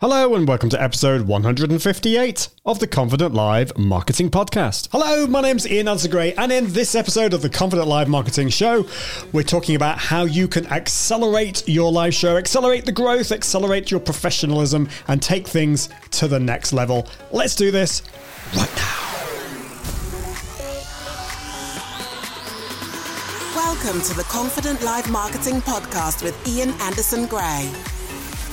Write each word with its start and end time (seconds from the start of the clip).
Hello 0.00 0.36
and 0.36 0.46
welcome 0.46 0.70
to 0.70 0.80
episode 0.80 1.22
158 1.22 2.48
of 2.64 2.78
the 2.78 2.86
Confident 2.86 3.34
Live 3.34 3.76
Marketing 3.76 4.30
Podcast. 4.30 4.86
Hello, 4.92 5.26
my 5.26 5.40
name's 5.40 5.66
Ian 5.66 5.88
Anderson 5.88 6.12
Gray, 6.12 6.34
and 6.34 6.52
in 6.52 6.72
this 6.72 6.94
episode 6.94 7.34
of 7.34 7.42
the 7.42 7.50
Confident 7.50 7.88
Live 7.88 8.06
Marketing 8.06 8.48
Show, 8.48 8.86
we're 9.32 9.42
talking 9.42 9.74
about 9.74 9.98
how 9.98 10.22
you 10.22 10.46
can 10.46 10.68
accelerate 10.68 11.66
your 11.66 11.90
live 11.90 12.14
show, 12.14 12.36
accelerate 12.36 12.84
the 12.84 12.92
growth, 12.92 13.32
accelerate 13.32 13.90
your 13.90 13.98
professionalism, 13.98 14.88
and 15.08 15.20
take 15.20 15.48
things 15.48 15.88
to 16.12 16.28
the 16.28 16.38
next 16.38 16.72
level. 16.72 17.08
Let's 17.32 17.56
do 17.56 17.72
this 17.72 18.02
right 18.56 18.76
now. 18.76 19.04
Welcome 23.56 24.00
to 24.02 24.14
the 24.14 24.24
Confident 24.28 24.80
Live 24.84 25.10
Marketing 25.10 25.60
Podcast 25.60 26.22
with 26.22 26.46
Ian 26.46 26.70
Anderson 26.82 27.26
Gray 27.26 27.68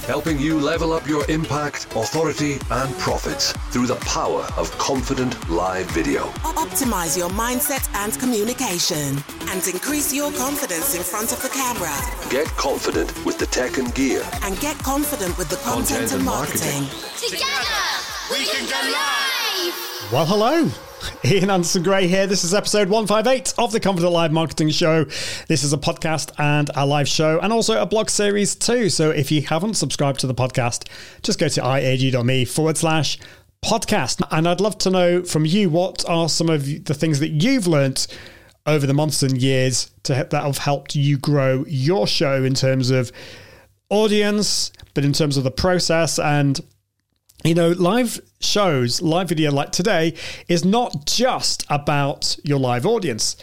helping 0.05 0.39
you 0.39 0.59
level 0.59 0.93
up 0.93 1.07
your 1.07 1.29
impact, 1.29 1.87
authority, 1.95 2.57
and 2.71 2.95
profits 2.97 3.51
through 3.71 3.87
the 3.87 3.95
power 4.05 4.47
of 4.55 4.71
confident 4.77 5.49
live 5.49 5.89
video. 5.91 6.25
Optimize 6.55 7.17
your 7.17 7.29
mindset 7.29 7.89
and 8.03 8.17
communication 8.19 9.17
and 9.49 9.67
increase 9.67 10.13
your 10.13 10.31
confidence 10.33 10.95
in 10.95 11.01
front 11.03 11.31
of 11.31 11.41
the 11.41 11.49
camera. 11.49 11.95
Get 12.29 12.47
confident 12.55 13.09
with 13.25 13.37
the 13.39 13.47
tech 13.47 13.77
and 13.77 13.93
gear. 13.95 14.23
And 14.43 14.59
get 14.59 14.77
confident 14.79 15.37
with 15.37 15.49
the 15.49 15.57
content, 15.57 16.09
content 16.09 16.11
and, 16.13 16.23
marketing. 16.23 16.83
marketing. 16.83 17.29
Together, 17.29 17.83
we 18.31 18.45
can 18.45 18.63
go 18.69 18.79
live! 18.91 20.11
Well, 20.11 20.25
hello. 20.25 20.84
Ian 21.25 21.49
Anderson 21.49 21.83
Gray 21.83 22.07
here. 22.07 22.27
This 22.27 22.43
is 22.43 22.53
episode 22.53 22.89
158 22.89 23.53
of 23.57 23.71
the 23.71 23.79
Confident 23.79 24.13
Live 24.13 24.31
Marketing 24.31 24.69
Show. 24.69 25.05
This 25.47 25.63
is 25.63 25.73
a 25.73 25.77
podcast 25.77 26.31
and 26.39 26.69
a 26.75 26.85
live 26.85 27.07
show 27.07 27.39
and 27.39 27.51
also 27.51 27.81
a 27.81 27.85
blog 27.85 28.09
series 28.09 28.55
too. 28.55 28.89
So 28.89 29.11
if 29.11 29.31
you 29.31 29.41
haven't 29.41 29.75
subscribed 29.75 30.19
to 30.21 30.27
the 30.27 30.35
podcast, 30.35 30.87
just 31.21 31.39
go 31.39 31.47
to 31.47 31.61
iag.me 31.61 32.45
forward 32.45 32.77
slash 32.77 33.17
podcast. 33.63 34.21
And 34.31 34.47
I'd 34.47 34.61
love 34.61 34.77
to 34.79 34.89
know 34.89 35.23
from 35.23 35.45
you 35.45 35.69
what 35.69 36.07
are 36.07 36.29
some 36.29 36.49
of 36.49 36.65
the 36.65 36.93
things 36.93 37.19
that 37.19 37.29
you've 37.29 37.67
learned 37.67 38.07
over 38.65 38.87
the 38.87 38.93
months 38.93 39.23
and 39.23 39.41
years 39.41 39.91
to, 40.03 40.13
that 40.13 40.33
have 40.33 40.57
helped 40.59 40.95
you 40.95 41.17
grow 41.17 41.65
your 41.67 42.07
show 42.07 42.43
in 42.43 42.53
terms 42.53 42.89
of 42.89 43.11
audience, 43.89 44.71
but 44.93 45.05
in 45.05 45.13
terms 45.13 45.37
of 45.37 45.43
the 45.43 45.51
process 45.51 46.19
and 46.19 46.61
you 47.45 47.53
know, 47.53 47.69
live 47.69 48.19
shows, 48.45 49.01
live 49.01 49.29
video 49.29 49.51
like 49.51 49.71
today 49.71 50.13
is 50.47 50.63
not 50.63 51.05
just 51.05 51.65
about 51.69 52.37
your 52.43 52.59
live 52.59 52.85
audience. 52.85 53.35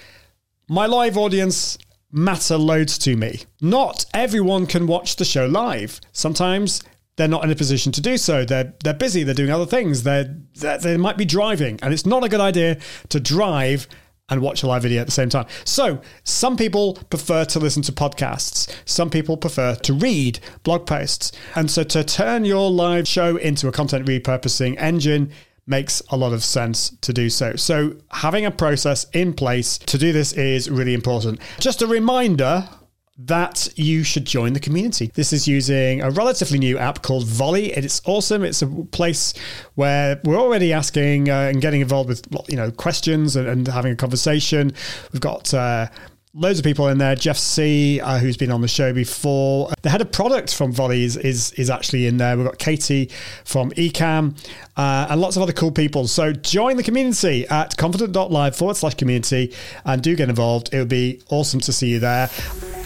My 0.69 0.87
live 0.87 1.19
audience 1.19 1.77
matter 2.13 2.57
loads 2.57 2.99
to 2.99 3.17
me. 3.17 3.41
Not 3.61 4.05
everyone 4.15 4.67
can 4.67 4.87
watch 4.87 5.17
the 5.17 5.25
show 5.25 5.47
live. 5.47 6.01
Sometimes 6.13 6.83
they're 7.17 7.29
not 7.29 7.45
in 7.45 7.51
a 7.51 7.57
position 7.57 7.93
to 7.93 8.01
do 8.01 8.17
so. 8.17 8.45
They're 8.45 8.75
they're 8.83 8.95
busy. 8.95 9.23
They're 9.23 9.35
doing 9.35 9.51
other 9.51 9.67
things. 9.67 10.03
They're, 10.03 10.35
they're 10.55 10.79
they 10.79 10.97
might 10.97 11.17
be 11.19 11.25
driving, 11.25 11.79
and 11.83 11.93
it's 11.93 12.07
not 12.07 12.25
a 12.25 12.29
good 12.29 12.41
idea 12.41 12.79
to 13.11 13.21
drive 13.21 13.87
and 14.33 14.41
watch 14.41 14.63
a 14.63 14.67
live 14.67 14.83
video 14.83 15.01
at 15.01 15.07
the 15.07 15.13
same 15.13 15.29
time. 15.29 15.47
So, 15.65 16.01
some 16.25 16.57
people 16.57 16.95
prefer 17.11 17.45
to 17.45 17.59
listen 17.59 17.83
to 17.83 17.93
podcasts, 17.93 18.75
some 18.87 19.11
people 19.11 19.37
prefer 19.37 19.75
to 19.77 19.93
read 19.93 20.41
blog 20.63 20.87
posts. 20.87 21.33
And 21.55 21.71
so, 21.71 21.85
to 21.85 22.03
turn 22.03 22.45
your 22.45 22.71
live 22.71 23.07
show 23.07 23.37
into 23.37 23.69
a 23.69 23.73
content 23.73 24.07
repurposing 24.07 24.77
engine 24.79 25.31
makes 25.67 26.03
a 26.09 26.17
lot 26.17 26.33
of 26.33 26.43
sense 26.43 26.97
to 27.03 27.13
do 27.13 27.29
so. 27.29 27.57
So, 27.57 27.97
having 28.11 28.47
a 28.47 28.51
process 28.51 29.07
in 29.13 29.35
place 29.35 29.79
to 29.79 29.99
do 29.99 30.13
this 30.13 30.33
is 30.33 30.71
really 30.71 30.95
important. 30.95 31.41
Just 31.61 31.83
a 31.83 31.87
reminder 31.87 32.69
that 33.19 33.69
you 33.77 34.03
should 34.03 34.25
join 34.25 34.55
the 34.55 34.61
community. 34.61 35.11
This 35.15 35.33
is 35.33 35.47
using 35.47 36.01
a 36.01 36.11
relatively 36.11 36.59
new 36.59 36.79
app 36.79 37.03
called 37.03 37.27
Volley. 37.27 37.73
It's 37.73 38.01
awesome. 38.07 38.43
It's 38.43 38.63
a 38.63 38.67
place 38.67 39.35
where 39.75 40.21
we're 40.25 40.39
already 40.39 40.73
asking 40.73 41.29
uh, 41.29 41.51
and 41.53 41.61
getting 41.61 41.83
involved 41.83 42.09
with 42.09 42.27
you 42.49 42.57
know 42.57 42.71
questions 42.71 43.37
and, 43.37 43.47
and 43.47 43.69
having 43.69 43.93
a 43.93 43.97
conversation. 43.97 44.73
We've 45.13 45.21
got 45.21 45.53
uh, 45.53 45.89
loads 46.35 46.59
of 46.59 46.65
people 46.65 46.89
in 46.89 46.99
there. 46.99 47.15
Jeff 47.15 47.37
C, 47.37 48.01
uh, 48.01 48.19
who's 48.19 48.37
been 48.37 48.51
on 48.51 48.63
the 48.63 48.69
show 48.69 48.93
before. 48.93 49.71
The 49.83 49.91
head 49.91 50.01
of 50.01 50.11
product 50.13 50.55
from 50.55 50.73
Volley 50.73 51.05
is, 51.05 51.17
is, 51.17 51.53
is 51.53 51.69
actually 51.69 52.07
in 52.07 52.17
there. 52.17 52.37
We've 52.37 52.47
got 52.47 52.59
Katie 52.59 53.11
from 53.45 53.71
Ecamm 53.73 54.37
uh, 54.77 55.09
and 55.11 55.21
lots 55.21 55.37
of 55.37 55.43
other 55.43 55.53
cool 55.53 55.71
people. 55.73 56.07
So 56.09 56.33
join 56.33 56.77
the 56.77 56.83
community 56.83 57.47
at 57.49 57.77
confident.live 57.77 58.57
forward 58.57 58.77
slash 58.77 58.95
community 58.95 59.55
and 59.85 60.03
do 60.03 60.17
get 60.17 60.29
involved. 60.29 60.73
It 60.73 60.79
would 60.79 60.89
be 60.89 61.23
awesome 61.29 61.61
to 61.61 61.73
see 61.73 61.89
you 61.89 61.99
there. 61.99 62.31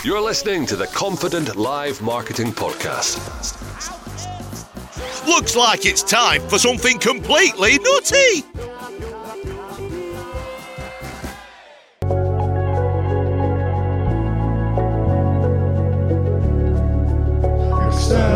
You're 0.04 0.20
listening 0.20 0.66
to 0.66 0.76
the 0.76 0.86
Confident 0.88 1.54
Live 1.56 2.02
Marketing 2.02 2.52
Podcast. 2.52 3.22
Looks 5.26 5.56
like 5.56 5.86
it's 5.86 6.02
time 6.02 6.40
for 6.48 6.58
something 6.58 6.98
completely 6.98 7.78
nutty. 7.78 8.75
So, 18.08 18.35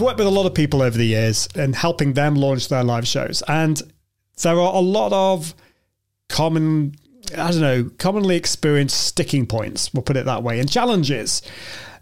I've 0.00 0.06
worked 0.06 0.18
with 0.18 0.28
a 0.28 0.30
lot 0.30 0.46
of 0.46 0.54
people 0.54 0.80
over 0.80 0.96
the 0.96 1.04
years 1.04 1.46
and 1.54 1.76
helping 1.76 2.14
them 2.14 2.34
launch 2.34 2.68
their 2.68 2.82
live 2.82 3.06
shows. 3.06 3.42
And 3.46 3.82
there 4.42 4.58
are 4.58 4.74
a 4.74 4.80
lot 4.80 5.12
of 5.12 5.54
common, 6.30 6.94
I 7.36 7.50
don't 7.50 7.60
know, 7.60 7.90
commonly 7.98 8.36
experienced 8.36 8.98
sticking 8.98 9.44
points, 9.44 9.92
we'll 9.92 10.02
put 10.02 10.16
it 10.16 10.24
that 10.24 10.42
way, 10.42 10.58
and 10.58 10.72
challenges 10.72 11.42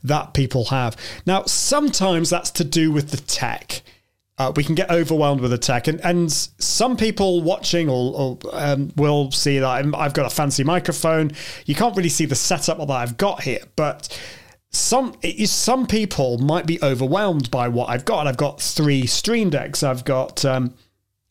that 0.04 0.32
people 0.32 0.66
have. 0.66 0.96
Now, 1.26 1.42
sometimes 1.46 2.30
that's 2.30 2.52
to 2.52 2.62
do 2.62 2.92
with 2.92 3.10
the 3.10 3.16
tech. 3.16 3.82
Uh, 4.38 4.52
we 4.54 4.62
can 4.62 4.76
get 4.76 4.88
overwhelmed 4.92 5.40
with 5.40 5.50
the 5.50 5.58
tech, 5.58 5.88
and, 5.88 6.00
and 6.02 6.30
some 6.30 6.96
people 6.96 7.42
watching 7.42 7.88
or, 7.88 8.14
or 8.14 8.38
um, 8.52 8.92
will 8.94 9.32
see 9.32 9.58
that 9.58 9.66
i 9.66 10.02
have 10.04 10.14
got 10.14 10.24
a 10.24 10.30
fancy 10.30 10.62
microphone. 10.62 11.32
You 11.66 11.74
can't 11.74 11.96
really 11.96 12.10
see 12.10 12.26
the 12.26 12.36
setup 12.36 12.78
that 12.78 12.90
I've 12.90 13.16
got 13.16 13.42
here, 13.42 13.64
but 13.74 14.16
some 14.70 15.16
some 15.46 15.86
people 15.86 16.38
might 16.38 16.66
be 16.66 16.82
overwhelmed 16.82 17.50
by 17.50 17.68
what 17.68 17.88
I've 17.88 18.04
got. 18.04 18.26
I've 18.26 18.36
got 18.36 18.60
three 18.60 19.06
Stream 19.06 19.50
Decks. 19.50 19.82
I've 19.82 20.04
got 20.04 20.44
um, 20.44 20.74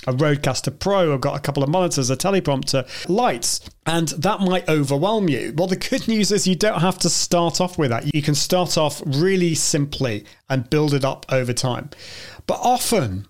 a 0.05 0.13
Rodecaster 0.13 0.77
Pro. 0.77 1.13
I've 1.13 1.21
got 1.21 1.37
a 1.37 1.41
couple 1.41 1.63
of 1.63 1.69
monitors, 1.69 2.09
a 2.09 2.17
teleprompter, 2.17 2.87
lights, 3.09 3.61
and 3.85 4.09
that 4.09 4.41
might 4.41 4.67
overwhelm 4.67 5.29
you. 5.29 5.53
Well, 5.55 5.67
the 5.67 5.75
good 5.75 6.07
news 6.07 6.31
is 6.31 6.47
you 6.47 6.55
don't 6.55 6.81
have 6.81 6.97
to 6.99 7.09
start 7.09 7.61
off 7.61 7.77
with 7.77 7.89
that. 7.89 8.13
You 8.13 8.21
can 8.21 8.35
start 8.35 8.77
off 8.77 9.01
really 9.05 9.55
simply 9.55 10.25
and 10.49 10.69
build 10.69 10.93
it 10.93 11.05
up 11.05 11.25
over 11.29 11.53
time. 11.53 11.89
But 12.47 12.59
often 12.61 13.27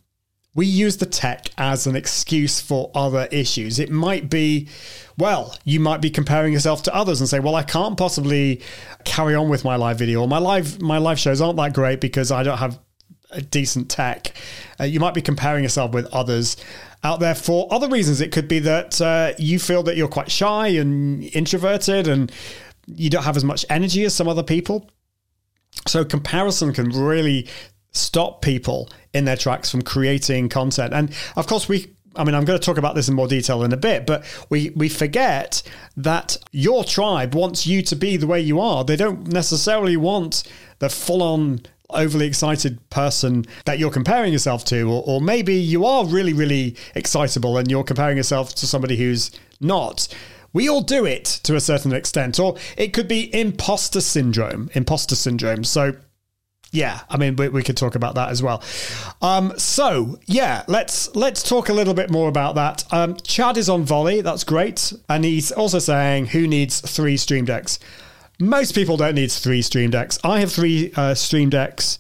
we 0.58 0.66
use 0.66 0.98
the 0.98 1.06
tech 1.06 1.52
as 1.60 1.86
an 1.86 1.96
excuse 1.96 2.60
for 2.60 2.90
other 2.96 3.28
issues. 3.32 3.78
It 3.78 3.92
might 3.92 4.28
be, 4.28 4.68
well, 5.16 5.56
you 5.66 5.80
might 5.80 6.02
be 6.02 6.10
comparing 6.10 6.52
yourself 6.52 6.82
to 6.84 6.96
others 6.96 7.22
and 7.22 7.30
say, 7.30 7.40
well, 7.40 7.54
I 7.54 7.62
can't 7.62 7.96
possibly 7.96 8.64
carry 9.06 9.36
on 9.36 9.50
with 9.50 9.64
my 9.64 9.76
live 9.76 10.00
video 10.00 10.22
or 10.22 10.28
my 10.28 10.40
live 10.40 10.82
my 10.82 10.98
live 10.98 11.20
shows 11.20 11.42
aren't 11.42 11.58
that 11.58 11.74
great 11.74 12.02
because 12.02 12.32
I 12.32 12.42
don't 12.42 12.58
have 12.58 12.80
a 13.30 13.40
decent 13.40 13.92
tech. 13.92 14.36
Uh, 14.80 14.86
you 14.86 15.00
might 15.00 15.14
be 15.14 15.22
comparing 15.22 15.62
yourself 15.62 15.92
with 15.92 16.08
others 16.08 16.58
out 17.04 17.20
there 17.20 17.36
for 17.36 17.72
other 17.72 17.88
reasons. 17.88 18.20
It 18.20 18.32
could 18.32 18.48
be 18.48 18.58
that 18.60 19.00
uh, 19.00 19.34
you 19.38 19.60
feel 19.60 19.84
that 19.84 19.96
you're 19.96 20.08
quite 20.08 20.32
shy 20.32 20.70
and 20.70 21.24
introverted 21.36 22.08
and 22.08 22.32
you 22.88 23.12
don't 23.12 23.26
have 23.26 23.38
as 23.38 23.44
much 23.44 23.64
energy 23.70 24.06
as 24.06 24.16
some 24.16 24.28
other 24.28 24.44
people. 24.44 24.90
So 25.86 26.04
comparison 26.04 26.74
can 26.74 26.90
really 26.90 27.48
stop 27.92 28.42
people 28.42 28.90
in 29.18 29.26
their 29.26 29.36
tracks 29.36 29.70
from 29.70 29.82
creating 29.82 30.50
content. 30.50 30.94
And 30.94 31.14
of 31.36 31.48
course, 31.48 31.68
we 31.68 31.92
I 32.18 32.24
mean, 32.24 32.34
I'm 32.34 32.46
going 32.46 32.60
to 32.60 32.66
talk 32.66 32.78
about 32.78 32.96
this 32.96 33.08
in 33.08 33.16
more 33.16 33.28
detail 33.28 33.64
in 33.64 33.72
a 33.72 33.78
bit, 33.78 34.06
but 34.06 34.24
we, 34.50 34.72
we 34.72 34.90
forget 34.90 35.62
that 35.98 36.38
your 36.52 36.84
tribe 36.84 37.36
wants 37.36 37.68
you 37.68 37.82
to 37.84 37.96
be 37.96 38.18
the 38.18 38.28
way 38.28 38.42
you 38.42 38.60
are. 38.60 38.84
They 38.84 38.96
don't 38.96 39.28
necessarily 39.28 39.98
want 39.98 40.44
the 40.80 40.90
full 40.90 41.22
on, 41.22 41.62
overly 41.92 42.26
excited 42.26 42.90
person 42.90 43.46
that 43.66 43.80
you're 43.80 43.92
comparing 43.92 44.34
yourself 44.34 44.66
to. 44.66 44.90
Or, 44.90 45.04
or 45.06 45.22
maybe 45.22 45.54
you 45.54 45.86
are 45.86 46.06
really, 46.06 46.34
really 46.34 46.76
excitable 46.96 47.58
and 47.58 47.70
you're 47.70 47.84
comparing 47.84 48.18
yourself 48.18 48.56
to 48.56 48.68
somebody 48.68 48.98
who's 48.98 49.32
not. 49.62 50.08
We 50.54 50.70
all 50.70 50.82
do 50.82 51.06
it 51.06 51.26
to 51.44 51.56
a 51.56 51.62
certain 51.62 51.94
extent, 51.94 52.40
or 52.40 52.58
it 52.78 52.94
could 52.94 53.08
be 53.08 53.34
imposter 53.36 54.02
syndrome. 54.02 54.72
Imposter 54.74 55.16
syndrome. 55.16 55.64
So 55.64 55.94
yeah, 56.72 57.02
I 57.10 57.18
mean, 57.18 57.36
we, 57.36 57.50
we 57.50 57.64
could 57.64 57.78
talk 57.78 57.96
about 57.96 58.16
that 58.16 58.30
as 58.30 58.44
well. 58.44 58.62
Um, 59.22 59.54
so 59.58 60.20
yeah, 60.26 60.64
let's 60.68 61.14
let's 61.16 61.42
talk 61.44 61.70
a 61.70 61.74
little 61.74 61.94
bit 61.94 62.10
more 62.10 62.30
about 62.30 62.56
that. 62.56 62.84
Um, 62.92 63.16
Chad 63.24 63.58
is 63.58 63.70
on 63.70 63.84
volley. 63.84 64.22
That's 64.22 64.44
great, 64.44 64.94
and 65.10 65.24
he's 65.24 65.52
also 65.52 65.80
saying 65.80 66.28
who 66.28 66.48
needs 66.48 66.82
three 66.82 67.18
stream 67.18 67.46
decks. 67.46 67.80
Most 68.40 68.76
people 68.76 68.98
don't 68.98 69.16
need 69.16 69.32
three 69.32 69.62
stream 69.62 69.90
decks. 69.90 70.20
I 70.24 70.40
have 70.42 70.52
three 70.52 70.92
uh, 70.96 71.16
stream 71.16 71.50
decks, 71.50 71.98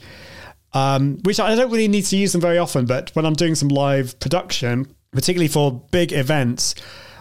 um, 0.73 1.17
which 1.23 1.39
I 1.39 1.55
don't 1.55 1.71
really 1.71 1.87
need 1.87 2.05
to 2.05 2.17
use 2.17 2.31
them 2.31 2.41
very 2.41 2.57
often. 2.57 2.85
But 2.85 3.09
when 3.15 3.25
I'm 3.25 3.33
doing 3.33 3.55
some 3.55 3.69
live 3.69 4.19
production, 4.19 4.93
particularly 5.11 5.47
for 5.47 5.81
big 5.91 6.11
events, 6.13 6.75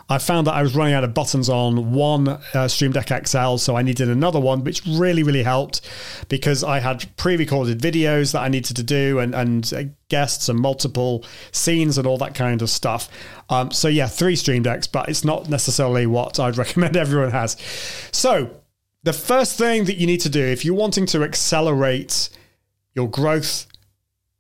I 0.09 0.19
found 0.19 0.47
that 0.47 0.55
I 0.55 0.63
was 0.63 0.77
running 0.77 0.95
out 0.95 1.03
of 1.03 1.15
buttons 1.15 1.49
on 1.49 1.93
one 1.93 2.29
uh, 2.29 2.69
Stream 2.69 2.93
Deck 2.93 3.09
XL, 3.27 3.57
so 3.57 3.77
I 3.77 3.83
needed 3.83 4.09
another 4.09 4.39
one, 4.39 4.63
which 4.63 4.83
really, 4.87 5.23
really 5.23 5.43
helped 5.43 5.81
because 6.29 6.63
I 6.63 6.79
had 6.79 7.05
pre-recorded 7.17 7.81
videos 7.81 8.33
that 8.33 8.41
I 8.41 8.49
needed 8.49 8.77
to 8.77 8.83
do 8.83 9.19
and 9.19 9.35
and 9.35 9.73
uh, 9.75 9.83
guests 10.09 10.49
and 10.49 10.59
multiple 10.59 11.25
scenes 11.51 11.99
and 11.99 12.07
all 12.07 12.19
that 12.19 12.35
kind 12.35 12.63
of 12.63 12.71
stuff. 12.71 13.09
Um, 13.51 13.71
so 13.73 13.89
yeah, 13.89 14.07
three 14.07 14.37
Stream 14.37 14.63
Decks, 14.63 14.87
but 14.87 15.09
it's 15.09 15.25
not 15.25 15.49
necessarily 15.49 16.07
what 16.07 16.39
I'd 16.39 16.57
recommend 16.59 16.97
everyone 16.97 17.33
has. 17.33 17.57
So 18.13 18.51
the 19.03 19.13
first 19.13 19.59
thing 19.59 19.85
that 19.85 19.97
you 19.97 20.07
need 20.07 20.21
to 20.21 20.29
do 20.29 20.45
if 20.45 20.65
you're 20.65 20.75
wanting 20.75 21.07
to 21.07 21.23
accelerate 21.23 22.29
your 22.95 23.11
growth 23.11 23.67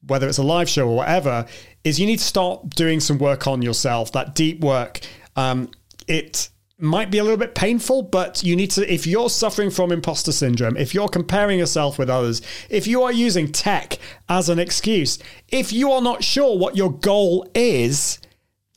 whether 0.07 0.29
it's 0.29 0.39
a 0.39 0.43
live 0.43 0.69
show 0.69 0.89
or 0.89 0.97
whatever, 0.97 1.47
is 1.85 1.99
you 1.99 2.07
need 2.07 2.19
to 2.19 2.25
start 2.25 2.71
doing 2.71 3.01
some 3.01 3.19
work 3.19 3.47
on 3.47 3.62
yourself, 3.62 4.12
that 4.12 4.35
deep 4.35 4.61
work. 4.61 5.01
Um, 5.37 5.71
it 6.09 6.49
might 6.79 7.11
be 7.11 7.19
a 7.19 7.23
little 7.23 7.38
bit 7.38 7.55
painful, 7.55 8.03
but 8.03 8.43
you 8.43 8.55
need 8.55 8.71
to, 8.73 8.93
if 8.93 9.06
you're 9.06 9.31
suffering 9.31 9.71
from 9.71 9.93
imposter 9.93 10.33
syndrome, 10.33 10.77
if 10.77 10.94
you're 10.94 11.09
comparing 11.09 11.59
yourself 11.59 11.99
with 11.99 12.11
others, 12.11 12.43
if 12.69 12.87
you 12.87 13.03
are 13.03 13.12
using 13.12 13.50
tech 13.50 13.99
as 14.29 14.49
an 14.49 14.59
excuse, 14.59 15.19
if 15.49 15.73
you 15.73 15.91
are 15.93 16.03
not 16.03 16.23
sure 16.23 16.59
what 16.59 16.77
your 16.77 16.93
goal 16.93 17.49
is, 17.55 18.19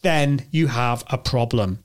then 0.01 0.45
you 0.51 0.67
have 0.67 1.03
a 1.07 1.17
problem. 1.17 1.83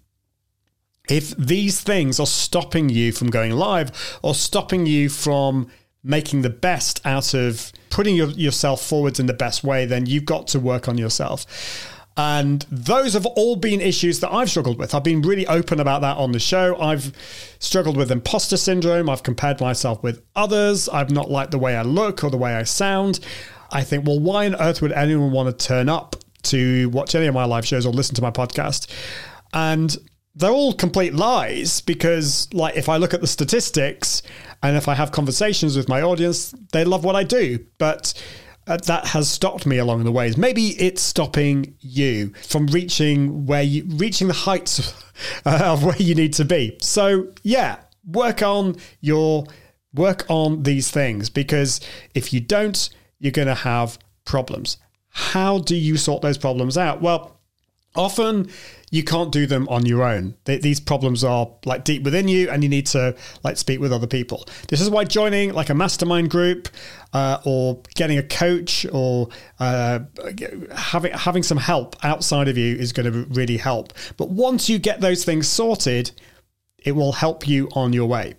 If 1.08 1.36
these 1.36 1.80
things 1.80 2.20
are 2.20 2.26
stopping 2.26 2.88
you 2.88 3.12
from 3.12 3.28
going 3.28 3.52
live 3.52 4.18
or 4.22 4.34
stopping 4.34 4.86
you 4.86 5.08
from 5.08 5.68
making 6.02 6.42
the 6.42 6.50
best 6.50 7.00
out 7.04 7.34
of 7.34 7.72
putting 7.90 8.14
your, 8.14 8.28
yourself 8.28 8.82
forwards 8.82 9.18
in 9.18 9.26
the 9.26 9.34
best 9.34 9.64
way, 9.64 9.84
then 9.84 10.06
you've 10.06 10.24
got 10.24 10.46
to 10.48 10.60
work 10.60 10.88
on 10.88 10.96
yourself. 10.96 11.44
And 12.16 12.64
those 12.70 13.14
have 13.14 13.26
all 13.26 13.56
been 13.56 13.80
issues 13.80 14.20
that 14.20 14.32
I've 14.32 14.48
struggled 14.48 14.78
with. 14.78 14.94
I've 14.94 15.02
been 15.02 15.22
really 15.22 15.46
open 15.48 15.80
about 15.80 16.00
that 16.02 16.16
on 16.16 16.30
the 16.30 16.38
show. 16.38 16.80
I've 16.80 17.12
struggled 17.58 17.96
with 17.96 18.12
imposter 18.12 18.56
syndrome. 18.56 19.10
I've 19.10 19.24
compared 19.24 19.60
myself 19.60 20.02
with 20.02 20.22
others. 20.36 20.88
I've 20.88 21.10
not 21.10 21.30
liked 21.30 21.50
the 21.50 21.58
way 21.58 21.76
I 21.76 21.82
look 21.82 22.22
or 22.22 22.30
the 22.30 22.36
way 22.36 22.54
I 22.54 22.62
sound. 22.62 23.18
I 23.70 23.82
think, 23.82 24.06
well, 24.06 24.20
why 24.20 24.46
on 24.46 24.54
earth 24.56 24.80
would 24.80 24.92
anyone 24.92 25.32
want 25.32 25.58
to 25.58 25.66
turn 25.66 25.88
up 25.88 26.14
to 26.44 26.88
watch 26.90 27.16
any 27.16 27.26
of 27.26 27.34
my 27.34 27.44
live 27.44 27.66
shows 27.66 27.84
or 27.84 27.92
listen 27.92 28.14
to 28.14 28.22
my 28.22 28.30
podcast? 28.30 28.88
And 29.52 29.96
they're 30.36 30.50
all 30.50 30.72
complete 30.72 31.14
lies 31.14 31.80
because 31.80 32.52
like 32.52 32.76
if 32.76 32.88
i 32.88 32.96
look 32.96 33.14
at 33.14 33.20
the 33.20 33.26
statistics 33.26 34.22
and 34.62 34.76
if 34.76 34.88
i 34.88 34.94
have 34.94 35.12
conversations 35.12 35.76
with 35.76 35.88
my 35.88 36.02
audience 36.02 36.54
they 36.72 36.84
love 36.84 37.04
what 37.04 37.14
i 37.14 37.22
do 37.22 37.58
but 37.78 38.14
uh, 38.66 38.76
that 38.86 39.06
has 39.06 39.28
stopped 39.28 39.66
me 39.66 39.78
along 39.78 40.04
the 40.04 40.12
ways. 40.12 40.36
Maybe 40.36 40.68
it's 40.80 41.02
stopping 41.02 41.76
you 41.80 42.32
from 42.42 42.66
reaching 42.68 43.46
where 43.46 43.62
you 43.62 43.84
reaching 43.86 44.28
the 44.28 44.34
heights 44.34 44.94
uh, 45.44 45.60
of 45.64 45.84
where 45.84 45.96
you 45.96 46.14
need 46.14 46.32
to 46.34 46.44
be. 46.44 46.76
So 46.80 47.28
yeah 47.42 47.78
work 48.06 48.42
on 48.42 48.76
your 49.00 49.44
work 49.94 50.26
on 50.28 50.62
these 50.62 50.90
things 50.90 51.30
because 51.30 51.80
if 52.14 52.32
you 52.32 52.40
don't 52.40 52.90
you're 53.18 53.32
going 53.32 53.48
to 53.48 53.54
have 53.54 53.98
problems. 54.24 54.76
How 55.08 55.58
do 55.58 55.76
you 55.76 55.96
sort 55.96 56.22
those 56.22 56.38
problems 56.38 56.76
out? 56.76 57.00
Well 57.00 57.33
often 57.94 58.50
you 58.90 59.02
can't 59.02 59.32
do 59.32 59.46
them 59.46 59.68
on 59.68 59.86
your 59.86 60.04
own. 60.04 60.36
They, 60.44 60.58
these 60.58 60.78
problems 60.78 61.24
are 61.24 61.50
like 61.64 61.84
deep 61.84 62.02
within 62.04 62.28
you, 62.28 62.48
and 62.50 62.62
you 62.62 62.68
need 62.68 62.86
to 62.86 63.16
like 63.42 63.56
speak 63.56 63.80
with 63.80 63.92
other 63.92 64.06
people. 64.06 64.46
This 64.68 64.80
is 64.80 64.88
why 64.88 65.04
joining 65.04 65.52
like 65.52 65.68
a 65.68 65.74
mastermind 65.74 66.30
group, 66.30 66.68
uh, 67.12 67.38
or 67.44 67.80
getting 67.94 68.18
a 68.18 68.22
coach, 68.22 68.86
or 68.92 69.28
uh, 69.58 70.00
having 70.74 71.12
having 71.12 71.42
some 71.42 71.58
help 71.58 71.96
outside 72.04 72.48
of 72.48 72.56
you 72.56 72.76
is 72.76 72.92
going 72.92 73.10
to 73.10 73.24
really 73.30 73.56
help. 73.56 73.92
But 74.16 74.30
once 74.30 74.68
you 74.68 74.78
get 74.78 75.00
those 75.00 75.24
things 75.24 75.48
sorted, 75.48 76.12
it 76.78 76.92
will 76.92 77.12
help 77.12 77.48
you 77.48 77.68
on 77.74 77.92
your 77.92 78.06
way. 78.06 78.34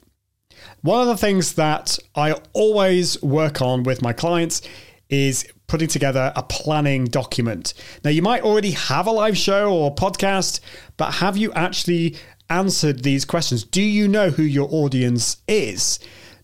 One 0.81 1.01
of 1.01 1.07
the 1.07 1.17
things 1.17 1.53
that 1.55 1.97
I 2.15 2.35
always 2.53 3.21
work 3.21 3.61
on 3.61 3.83
with 3.83 4.01
my 4.01 4.13
clients 4.13 4.61
is 5.09 5.45
putting 5.67 5.87
together 5.87 6.31
a 6.35 6.43
planning 6.43 7.05
document. 7.05 7.73
Now, 8.03 8.11
you 8.11 8.21
might 8.21 8.43
already 8.43 8.71
have 8.71 9.07
a 9.07 9.11
live 9.11 9.37
show 9.37 9.73
or 9.73 9.93
podcast, 9.93 10.59
but 10.97 11.15
have 11.15 11.37
you 11.37 11.51
actually 11.53 12.15
answered 12.49 13.03
these 13.03 13.25
questions? 13.25 13.63
Do 13.63 13.81
you 13.81 14.07
know 14.07 14.29
who 14.29 14.43
your 14.43 14.67
audience 14.71 15.37
is? 15.47 15.99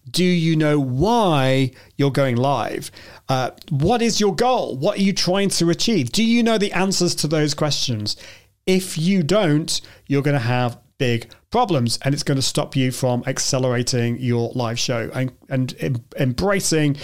Do 0.10 0.24
you 0.24 0.56
know 0.56 0.80
why 0.80 1.72
you're 1.96 2.12
going 2.12 2.36
live? 2.36 2.92
Uh, 3.30 3.52
what 3.70 4.02
is 4.02 4.20
your 4.20 4.36
goal? 4.36 4.76
What 4.76 4.98
are 4.98 5.02
you 5.02 5.14
trying 5.14 5.50
to 5.50 5.70
achieve? 5.70 6.12
Do 6.12 6.24
you 6.24 6.42
know 6.44 6.58
the 6.58 6.74
answers 6.74 7.14
to 7.16 7.28
those 7.28 7.54
questions? 7.54 8.18
If 8.66 8.98
you 8.98 9.24
don't, 9.24 9.80
you're 10.08 10.24
going 10.24 10.36
to 10.36 10.40
have 10.40 10.78
big 10.98 11.32
problems 11.50 11.98
and 12.04 12.14
it's 12.14 12.24
going 12.24 12.36
to 12.36 12.44
stop 12.44 12.76
you 12.76 12.92
from 12.92 13.24
accelerating 13.26 14.20
your 14.20 14.52
live 14.54 14.78
show 14.78 15.10
and, 15.14 15.32
and 15.50 15.76
em- 15.80 16.06
embracing 16.20 16.96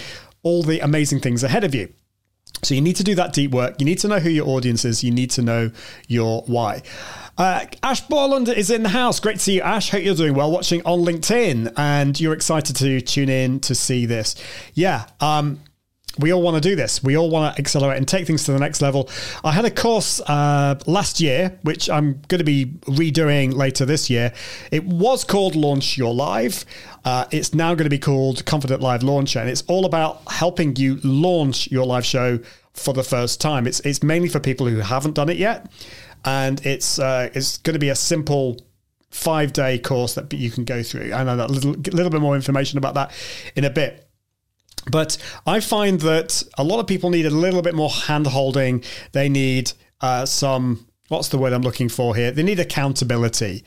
all 0.48 0.62
the 0.62 0.80
amazing 0.80 1.20
things 1.20 1.44
ahead 1.44 1.64
of 1.64 1.74
you. 1.74 1.92
So 2.62 2.74
you 2.74 2.80
need 2.80 2.96
to 2.96 3.04
do 3.04 3.14
that 3.14 3.32
deep 3.32 3.52
work. 3.52 3.76
You 3.78 3.84
need 3.84 3.98
to 3.98 4.08
know 4.08 4.18
who 4.18 4.30
your 4.30 4.48
audience 4.48 4.84
is. 4.84 5.04
You 5.04 5.12
need 5.12 5.30
to 5.32 5.42
know 5.42 5.70
your 6.08 6.42
why. 6.46 6.82
Uh, 7.36 7.66
Ash 7.84 8.00
Borland 8.00 8.48
is 8.48 8.70
in 8.70 8.82
the 8.82 8.88
house. 8.88 9.20
Great 9.20 9.36
to 9.36 9.42
see 9.42 9.54
you, 9.56 9.62
Ash. 9.62 9.90
Hope 9.90 10.02
you're 10.02 10.14
doing 10.14 10.34
well 10.34 10.50
watching 10.50 10.82
on 10.84 11.00
LinkedIn 11.00 11.72
and 11.76 12.18
you're 12.18 12.32
excited 12.32 12.74
to 12.76 13.00
tune 13.00 13.28
in 13.28 13.60
to 13.60 13.74
see 13.74 14.06
this. 14.06 14.34
Yeah. 14.74 15.06
Um, 15.20 15.60
we 16.18 16.32
all 16.32 16.42
want 16.42 16.60
to 16.62 16.68
do 16.68 16.76
this. 16.76 17.02
We 17.02 17.16
all 17.16 17.30
want 17.30 17.54
to 17.54 17.60
accelerate 17.60 17.98
and 17.98 18.06
take 18.06 18.26
things 18.26 18.44
to 18.44 18.52
the 18.52 18.58
next 18.58 18.82
level. 18.82 19.08
I 19.44 19.52
had 19.52 19.64
a 19.64 19.70
course 19.70 20.20
uh, 20.20 20.78
last 20.86 21.20
year, 21.20 21.58
which 21.62 21.88
I'm 21.88 22.20
going 22.28 22.38
to 22.38 22.44
be 22.44 22.66
redoing 22.86 23.54
later 23.54 23.84
this 23.84 24.10
year. 24.10 24.32
It 24.70 24.84
was 24.84 25.24
called 25.24 25.54
Launch 25.56 25.96
Your 25.96 26.14
Live. 26.14 26.64
Uh, 27.04 27.26
it's 27.30 27.54
now 27.54 27.74
going 27.74 27.84
to 27.84 27.90
be 27.90 27.98
called 27.98 28.44
Confident 28.44 28.82
Live 28.82 29.02
Launcher, 29.02 29.38
and 29.38 29.48
it's 29.48 29.62
all 29.62 29.84
about 29.84 30.20
helping 30.30 30.76
you 30.76 30.98
launch 31.02 31.70
your 31.70 31.86
live 31.86 32.04
show 32.04 32.38
for 32.74 32.92
the 32.94 33.04
first 33.04 33.40
time. 33.40 33.66
It's 33.66 33.80
it's 33.80 34.02
mainly 34.02 34.28
for 34.28 34.40
people 34.40 34.66
who 34.66 34.78
haven't 34.78 35.14
done 35.14 35.28
it 35.28 35.36
yet, 35.36 35.70
and 36.24 36.64
it's 36.66 36.98
uh, 36.98 37.30
it's 37.34 37.58
going 37.58 37.74
to 37.74 37.80
be 37.80 37.88
a 37.88 37.94
simple 37.94 38.58
five 39.10 39.52
day 39.52 39.78
course 39.78 40.14
that 40.14 40.32
you 40.32 40.50
can 40.50 40.64
go 40.64 40.82
through. 40.82 41.12
I 41.12 41.24
know 41.24 41.34
a 41.34 41.46
little 41.46 41.72
little 41.72 42.10
bit 42.10 42.20
more 42.20 42.36
information 42.36 42.78
about 42.78 42.94
that 42.94 43.12
in 43.56 43.64
a 43.64 43.70
bit. 43.70 44.07
But 44.90 45.18
I 45.46 45.60
find 45.60 46.00
that 46.00 46.42
a 46.56 46.64
lot 46.64 46.80
of 46.80 46.86
people 46.86 47.10
need 47.10 47.26
a 47.26 47.30
little 47.30 47.62
bit 47.62 47.74
more 47.74 47.90
hand 47.90 48.26
holding. 48.26 48.82
They 49.12 49.28
need 49.28 49.72
uh, 50.00 50.26
some, 50.26 50.86
what's 51.08 51.28
the 51.28 51.38
word 51.38 51.52
I'm 51.52 51.62
looking 51.62 51.88
for 51.88 52.14
here? 52.14 52.30
They 52.30 52.42
need 52.42 52.60
accountability. 52.60 53.64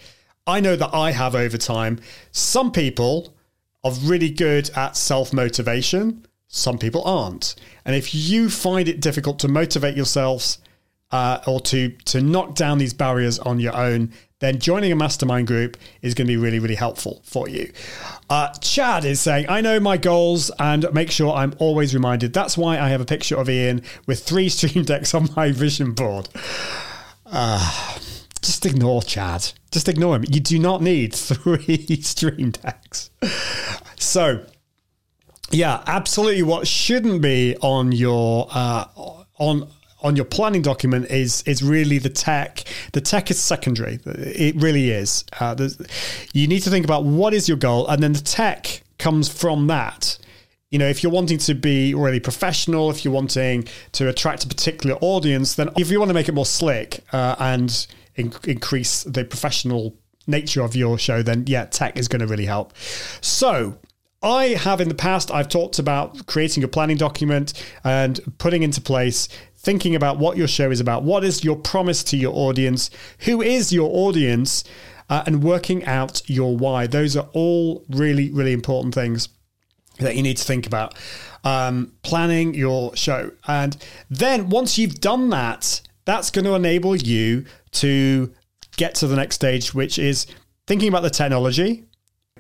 I 0.48 0.60
know 0.60 0.76
that 0.76 0.94
I 0.94 1.12
have 1.12 1.36
over 1.36 1.58
time. 1.58 2.00
Some 2.32 2.72
people 2.72 3.36
are 3.84 3.92
really 4.04 4.30
good 4.30 4.70
at 4.76 4.96
self 4.96 5.34
motivation, 5.34 6.26
some 6.48 6.78
people 6.78 7.04
aren't. 7.04 7.56
And 7.86 7.96
if 7.96 8.14
you 8.14 8.50
find 8.50 8.88
it 8.88 9.00
difficult 9.00 9.40
to 9.40 9.48
motivate 9.48 9.96
yourselves 9.96 10.60
uh, 11.12 11.40
or 11.48 11.60
to, 11.62 11.90
to 12.06 12.22
knock 12.22 12.56
down 12.56 12.78
these 12.78 12.94
barriers 12.94 13.40
on 13.40 13.60
your 13.60 13.76
own, 13.76 14.12
then 14.42 14.60
joining 14.60 14.92
a 14.92 14.96
mastermind 14.96 15.48
group 15.48 15.78
is 16.02 16.14
going 16.14 16.28
to 16.28 16.34
be 16.34 16.38
really, 16.38 16.60
really 16.60 16.76
helpful 16.76 17.22
for 17.24 17.48
you. 17.48 17.72
Uh, 18.30 18.52
Chad 18.56 19.06
is 19.06 19.22
saying, 19.22 19.46
I 19.48 19.62
know 19.62 19.80
my 19.80 19.98
goals 19.98 20.52
and 20.60 20.92
make 20.94 21.12
sure 21.12 21.34
I'm 21.34 21.54
always 21.60 21.94
reminded. 21.94 22.34
That's 22.34 22.58
why 22.58 22.80
I 22.80 22.90
have 22.90 23.00
a 23.00 23.06
picture 23.06 23.38
of 23.38 23.50
Ian 23.50 23.84
with 24.08 24.24
three 24.24 24.50
stream 24.50 24.84
decks 24.84 25.14
on 25.14 25.30
my 25.36 25.52
vision 25.52 25.94
board. 25.94 26.28
Uh, 27.26 27.98
just 28.42 28.66
ignore 28.66 29.04
Chad. 29.04 29.54
Just 29.72 29.88
ignore 29.88 30.16
him. 30.16 30.26
You 30.28 30.40
do 30.40 30.60
not 30.60 30.82
need 30.82 31.14
three 31.16 32.02
stream 32.02 32.52
decks. 32.52 33.12
So, 33.98 34.46
yeah, 35.52 35.84
absolutely. 35.86 36.44
What 36.44 36.68
shouldn't 36.68 37.22
be 37.22 37.56
on 37.62 37.92
your 37.92 38.48
uh, 38.52 38.86
on 39.38 39.70
on 40.02 40.16
your 40.16 40.26
planning 40.26 40.62
document 40.62 41.10
is 41.10 41.44
is 41.46 41.62
really 41.64 41.98
the 41.98 42.10
tech. 42.10 42.64
The 42.94 43.02
tech 43.02 43.32
is 43.32 43.40
secondary. 43.40 44.00
It 44.06 44.56
really 44.56 44.92
is. 44.92 45.24
Uh, 45.40 45.56
you 46.34 46.48
need 46.48 46.62
to 46.62 46.70
think 46.70 46.86
about 46.86 47.04
what 47.04 47.34
is 47.34 47.48
your 47.48 47.58
goal, 47.58 47.88
and 47.88 48.02
then 48.02 48.14
the 48.14 48.22
tech 48.22 48.84
comes 48.98 49.30
from 49.30 49.68
that. 49.68 50.18
You 50.70 50.80
know, 50.80 50.88
if 50.88 51.04
you're 51.04 51.12
wanting 51.12 51.38
to 51.40 51.54
be 51.54 51.94
really 51.94 52.22
professional, 52.22 52.90
if 52.90 53.04
you're 53.04 53.14
wanting 53.14 53.68
to 53.92 54.08
attract 54.08 54.46
a 54.46 54.48
particular 54.48 54.96
audience, 55.02 55.56
then 55.56 55.70
if 55.78 55.92
you 55.92 56.00
want 56.00 56.10
to 56.10 56.14
make 56.14 56.30
it 56.30 56.34
more 56.34 56.46
slick 56.46 57.04
uh, 57.12 57.36
and 57.40 57.88
in- 58.16 58.34
increase 58.46 59.04
the 59.04 59.26
professional 59.26 59.98
nature 60.28 60.62
of 60.62 60.76
your 60.76 60.98
show, 60.98 61.22
then 61.22 61.44
yeah, 61.48 61.66
tech 61.66 61.98
is 61.98 62.08
going 62.08 62.22
to 62.22 62.28
really 62.28 62.46
help. 62.46 62.74
So 63.20 63.80
I 64.22 64.50
have 64.50 64.80
in 64.82 64.88
the 64.88 64.96
past, 64.96 65.32
I've 65.32 65.50
talked 65.50 65.80
about 65.80 66.28
creating 66.28 66.64
a 66.64 66.68
planning 66.68 66.98
document 66.98 67.54
and 67.84 68.20
putting 68.38 68.62
into 68.62 68.80
place, 68.80 69.28
thinking 69.58 69.96
about 69.96 70.20
what 70.20 70.38
your 70.38 70.48
show 70.48 70.70
is 70.70 70.80
about. 70.80 71.04
What 71.04 71.24
is 71.24 71.44
your 71.44 71.56
promise 71.56 72.04
to 72.06 72.18
your 72.18 72.36
audience? 72.36 72.92
Who 73.20 73.42
is 73.42 73.74
your 73.74 73.90
audience? 73.92 74.64
Uh, 75.10 75.24
and 75.26 75.44
working 75.44 75.84
out 75.86 76.22
your 76.30 76.56
why. 76.56 76.88
Those 76.88 77.18
are 77.18 77.28
all 77.34 77.84
really, 77.90 78.32
really 78.32 78.54
important 78.54 78.94
things 78.94 79.28
that 80.00 80.16
you 80.16 80.24
need 80.24 80.38
to 80.38 80.44
think 80.44 80.66
about. 80.66 80.96
Um, 81.44 81.92
planning 82.04 82.54
your 82.54 82.96
show. 82.96 83.32
And 83.48 83.76
then 84.10 84.50
once 84.50 84.78
you've 84.78 85.02
done 85.02 85.30
that, 85.32 85.82
that's 86.06 86.32
going 86.32 86.46
to 86.46 86.54
enable 86.54 86.96
you 86.96 87.46
to 87.72 88.34
get 88.78 88.96
to 88.96 89.08
the 89.08 89.16
next 89.16 89.36
stage, 89.36 89.74
which 89.74 90.00
is 90.00 90.28
thinking 90.66 90.88
about 90.88 91.04
the 91.04 91.10
technology, 91.10 91.86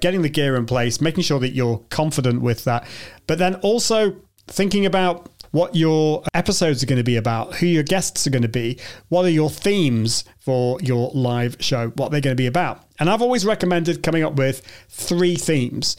getting 0.01 0.21
the 0.21 0.29
gear 0.29 0.55
in 0.55 0.65
place, 0.65 0.99
making 0.99 1.23
sure 1.23 1.39
that 1.39 1.51
you're 1.51 1.77
confident 1.89 2.41
with 2.41 2.63
that, 2.65 2.85
but 3.27 3.37
then 3.37 3.55
also 3.55 4.17
thinking 4.47 4.85
about 4.85 5.29
what 5.51 5.75
your 5.75 6.23
episodes 6.33 6.81
are 6.81 6.85
going 6.85 6.97
to 6.97 7.03
be 7.03 7.17
about, 7.17 7.55
who 7.55 7.65
your 7.65 7.83
guests 7.83 8.25
are 8.25 8.29
going 8.29 8.41
to 8.41 8.47
be, 8.47 8.79
what 9.09 9.25
are 9.25 9.29
your 9.29 9.49
themes 9.49 10.23
for 10.39 10.79
your 10.81 11.11
live 11.13 11.57
show, 11.59 11.89
what 11.89 12.11
they're 12.11 12.21
going 12.21 12.35
to 12.35 12.41
be 12.41 12.47
about. 12.47 12.83
And 12.99 13.09
I've 13.09 13.21
always 13.21 13.45
recommended 13.45 14.01
coming 14.01 14.23
up 14.23 14.35
with 14.35 14.65
three 14.87 15.35
themes. 15.35 15.97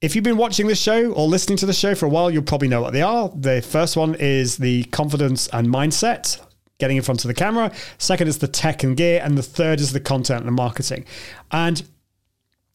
If 0.00 0.16
you've 0.16 0.24
been 0.24 0.36
watching 0.36 0.66
this 0.66 0.80
show 0.80 1.12
or 1.12 1.28
listening 1.28 1.58
to 1.58 1.66
the 1.66 1.72
show 1.72 1.94
for 1.94 2.06
a 2.06 2.08
while, 2.08 2.30
you'll 2.30 2.42
probably 2.42 2.68
know 2.68 2.80
what 2.80 2.92
they 2.92 3.02
are. 3.02 3.30
The 3.34 3.62
first 3.62 3.96
one 3.96 4.16
is 4.16 4.56
the 4.56 4.84
confidence 4.84 5.48
and 5.48 5.68
mindset, 5.68 6.40
getting 6.78 6.96
in 6.96 7.02
front 7.04 7.24
of 7.24 7.28
the 7.28 7.34
camera. 7.34 7.70
Second 7.98 8.26
is 8.26 8.38
the 8.38 8.48
tech 8.48 8.82
and 8.82 8.96
gear. 8.96 9.20
And 9.22 9.38
the 9.38 9.42
third 9.44 9.80
is 9.80 9.92
the 9.92 10.00
content 10.00 10.40
and 10.40 10.48
the 10.48 10.52
marketing. 10.52 11.04
And 11.52 11.84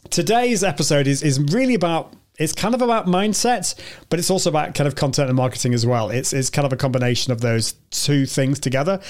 today's 0.09 0.63
episode 0.63 1.07
is, 1.07 1.23
is 1.23 1.39
really 1.39 1.75
about 1.75 2.13
it's 2.37 2.53
kind 2.53 2.75
of 2.75 2.81
about 2.81 3.07
mindset, 3.07 3.73
but 4.09 4.19
it's 4.19 4.29
also 4.29 4.49
about 4.49 4.75
kind 4.75 4.87
of 4.87 4.95
content 4.95 5.27
and 5.27 5.35
marketing 5.35 5.73
as 5.73 5.85
well. 5.85 6.09
It's 6.09 6.33
it's 6.33 6.49
kind 6.49 6.65
of 6.65 6.73
a 6.73 6.77
combination 6.77 7.33
of 7.33 7.41
those 7.41 7.73
two 7.89 8.25
things 8.25 8.59
together. 8.59 9.01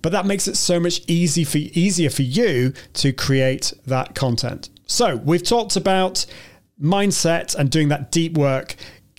But 0.00 0.12
that 0.12 0.26
makes 0.26 0.48
it 0.48 0.56
so 0.56 0.80
much 0.80 1.02
easy 1.06 1.44
for 1.44 1.58
easier 1.58 2.10
for 2.10 2.22
you 2.22 2.72
to 2.94 3.12
create 3.12 3.72
that 3.86 4.14
content. 4.14 4.70
So 4.86 5.16
we've 5.16 5.42
talked 5.42 5.76
about 5.76 6.26
mindset 6.82 7.54
and 7.54 7.70
doing 7.70 7.88
that 7.88 8.10
deep 8.10 8.36
work, 8.36 8.74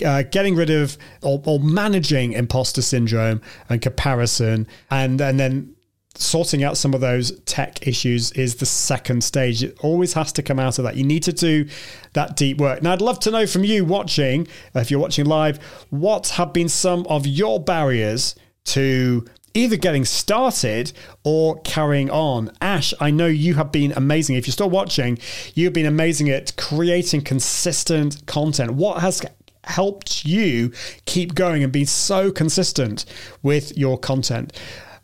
uh, 0.06 0.24
getting 0.24 0.56
rid 0.56 0.70
of 0.70 0.98
or, 1.22 1.42
or 1.46 1.60
managing 1.60 2.34
imposter 2.34 2.82
syndrome 2.82 3.42
and 3.70 3.82
comparison, 3.82 4.68
and 4.90 5.22
and 5.22 5.40
then 5.40 5.76
sorting 6.16 6.64
out 6.64 6.78
some 6.78 6.94
of 6.94 7.02
those 7.02 7.38
tech 7.42 7.86
issues 7.88 8.32
is 8.34 8.56
the 8.56 8.66
second 8.66 9.24
stage. 9.24 9.64
It 9.64 9.78
always 9.82 10.14
has 10.14 10.32
to 10.34 10.44
come 10.44 10.60
out 10.60 10.78
of 10.78 10.86
that. 10.86 10.96
You 10.96 11.04
need 11.04 11.24
to 11.24 11.34
do 11.34 11.68
that 12.14 12.36
deep 12.36 12.60
work. 12.60 12.84
Now, 12.84 12.94
I'd 12.94 13.02
love 13.02 13.20
to 13.22 13.32
know 13.32 13.48
from 13.48 13.64
you 13.64 13.84
watching, 13.84 14.48
uh, 14.76 14.80
if 14.80 14.92
you're 14.92 15.00
watching 15.00 15.26
live, 15.26 15.58
what 15.90 16.30
have 16.30 16.54
been 16.54 16.70
some 16.70 17.06
of 17.08 17.26
your 17.26 17.60
barriers 17.60 18.36
to 18.66 19.26
either 19.54 19.76
getting 19.76 20.06
started 20.06 20.92
or 21.24 21.60
carrying 21.62 22.10
on. 22.10 22.52
Ash, 22.62 22.94
I 23.00 23.12
know 23.12 23.28
you 23.28 23.54
have 23.56 23.72
been 23.72 23.92
amazing. 23.92 24.36
If 24.36 24.48
you're 24.48 24.54
still 24.54 24.70
watching, 24.70 25.20
you've 25.54 25.74
been 25.74 25.86
amazing 25.86 26.30
at 26.30 26.56
creating 26.58 27.22
consistent 27.22 28.26
content. 28.26 28.72
What 28.72 29.02
has 29.02 29.22
helped 29.66 30.26
you 30.26 30.72
keep 31.06 31.36
going 31.36 31.64
and 31.64 31.72
be 31.72 31.86
so 31.86 32.32
consistent 32.32 33.06
with 33.42 33.78
your 33.78 33.98
content? 33.98 34.54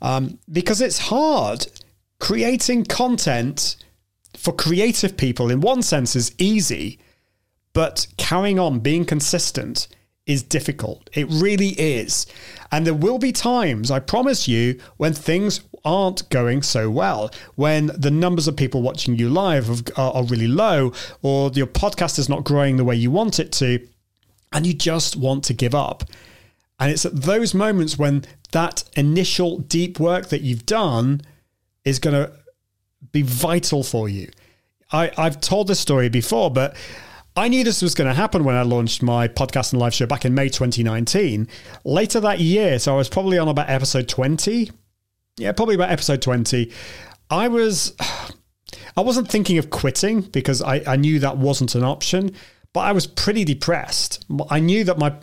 Um, 0.01 0.39
because 0.51 0.81
it's 0.81 0.99
hard. 0.99 1.67
Creating 2.19 2.83
content 2.83 3.77
for 4.35 4.53
creative 4.53 5.15
people, 5.15 5.49
in 5.49 5.61
one 5.61 5.81
sense, 5.81 6.15
is 6.15 6.33
easy, 6.37 6.99
but 7.73 8.07
carrying 8.17 8.59
on, 8.59 8.79
being 8.79 9.05
consistent, 9.05 9.87
is 10.25 10.43
difficult. 10.43 11.09
It 11.13 11.27
really 11.29 11.69
is. 11.69 12.27
And 12.71 12.85
there 12.85 12.93
will 12.93 13.17
be 13.17 13.31
times, 13.31 13.89
I 13.89 13.99
promise 13.99 14.47
you, 14.47 14.79
when 14.97 15.13
things 15.13 15.61
aren't 15.83 16.29
going 16.29 16.61
so 16.61 16.89
well, 16.89 17.31
when 17.55 17.87
the 17.97 18.11
numbers 18.11 18.47
of 18.47 18.55
people 18.55 18.81
watching 18.81 19.17
you 19.17 19.29
live 19.29 19.89
are, 19.97 20.13
are 20.13 20.23
really 20.25 20.47
low, 20.47 20.93
or 21.21 21.49
your 21.53 21.67
podcast 21.67 22.19
is 22.19 22.29
not 22.29 22.43
growing 22.43 22.77
the 22.77 22.83
way 22.83 22.95
you 22.95 23.09
want 23.09 23.39
it 23.39 23.51
to, 23.53 23.79
and 24.53 24.67
you 24.67 24.73
just 24.73 25.15
want 25.15 25.43
to 25.45 25.53
give 25.53 25.73
up. 25.73 26.03
And 26.79 26.91
it's 26.91 27.05
at 27.05 27.15
those 27.15 27.53
moments 27.53 27.97
when 27.97 28.23
that 28.51 28.83
initial 28.95 29.59
deep 29.59 29.99
work 29.99 30.29
that 30.29 30.41
you've 30.41 30.65
done 30.65 31.21
is 31.85 31.99
going 31.99 32.15
to 32.15 32.31
be 33.11 33.21
vital 33.21 33.83
for 33.83 34.09
you. 34.09 34.29
I, 34.91 35.11
I've 35.17 35.39
told 35.39 35.67
this 35.67 35.79
story 35.79 36.09
before, 36.09 36.49
but 36.49 36.75
I 37.35 37.47
knew 37.47 37.63
this 37.63 37.81
was 37.81 37.93
going 37.93 38.07
to 38.07 38.13
happen 38.13 38.43
when 38.43 38.55
I 38.55 38.63
launched 38.63 39.03
my 39.03 39.27
podcast 39.27 39.71
and 39.71 39.79
live 39.79 39.93
show 39.93 40.05
back 40.05 40.25
in 40.25 40.33
May 40.33 40.49
2019. 40.49 41.47
Later 41.85 42.19
that 42.19 42.39
year, 42.39 42.79
so 42.79 42.93
I 42.93 42.97
was 42.97 43.07
probably 43.07 43.37
on 43.37 43.47
about 43.47 43.69
episode 43.69 44.07
20. 44.07 44.71
Yeah, 45.37 45.51
probably 45.51 45.75
about 45.75 45.91
episode 45.91 46.21
20. 46.21 46.71
I 47.29 47.47
was 47.47 47.95
I 48.97 49.01
wasn't 49.01 49.29
thinking 49.29 49.57
of 49.57 49.69
quitting 49.69 50.21
because 50.21 50.61
I, 50.61 50.81
I 50.85 50.95
knew 50.95 51.19
that 51.19 51.37
wasn't 51.37 51.75
an 51.75 51.83
option, 51.83 52.35
but 52.73 52.81
I 52.81 52.91
was 52.91 53.07
pretty 53.07 53.45
depressed. 53.45 54.25
I 54.49 54.59
knew 54.59 54.83
that 54.83 54.97
my 54.97 55.13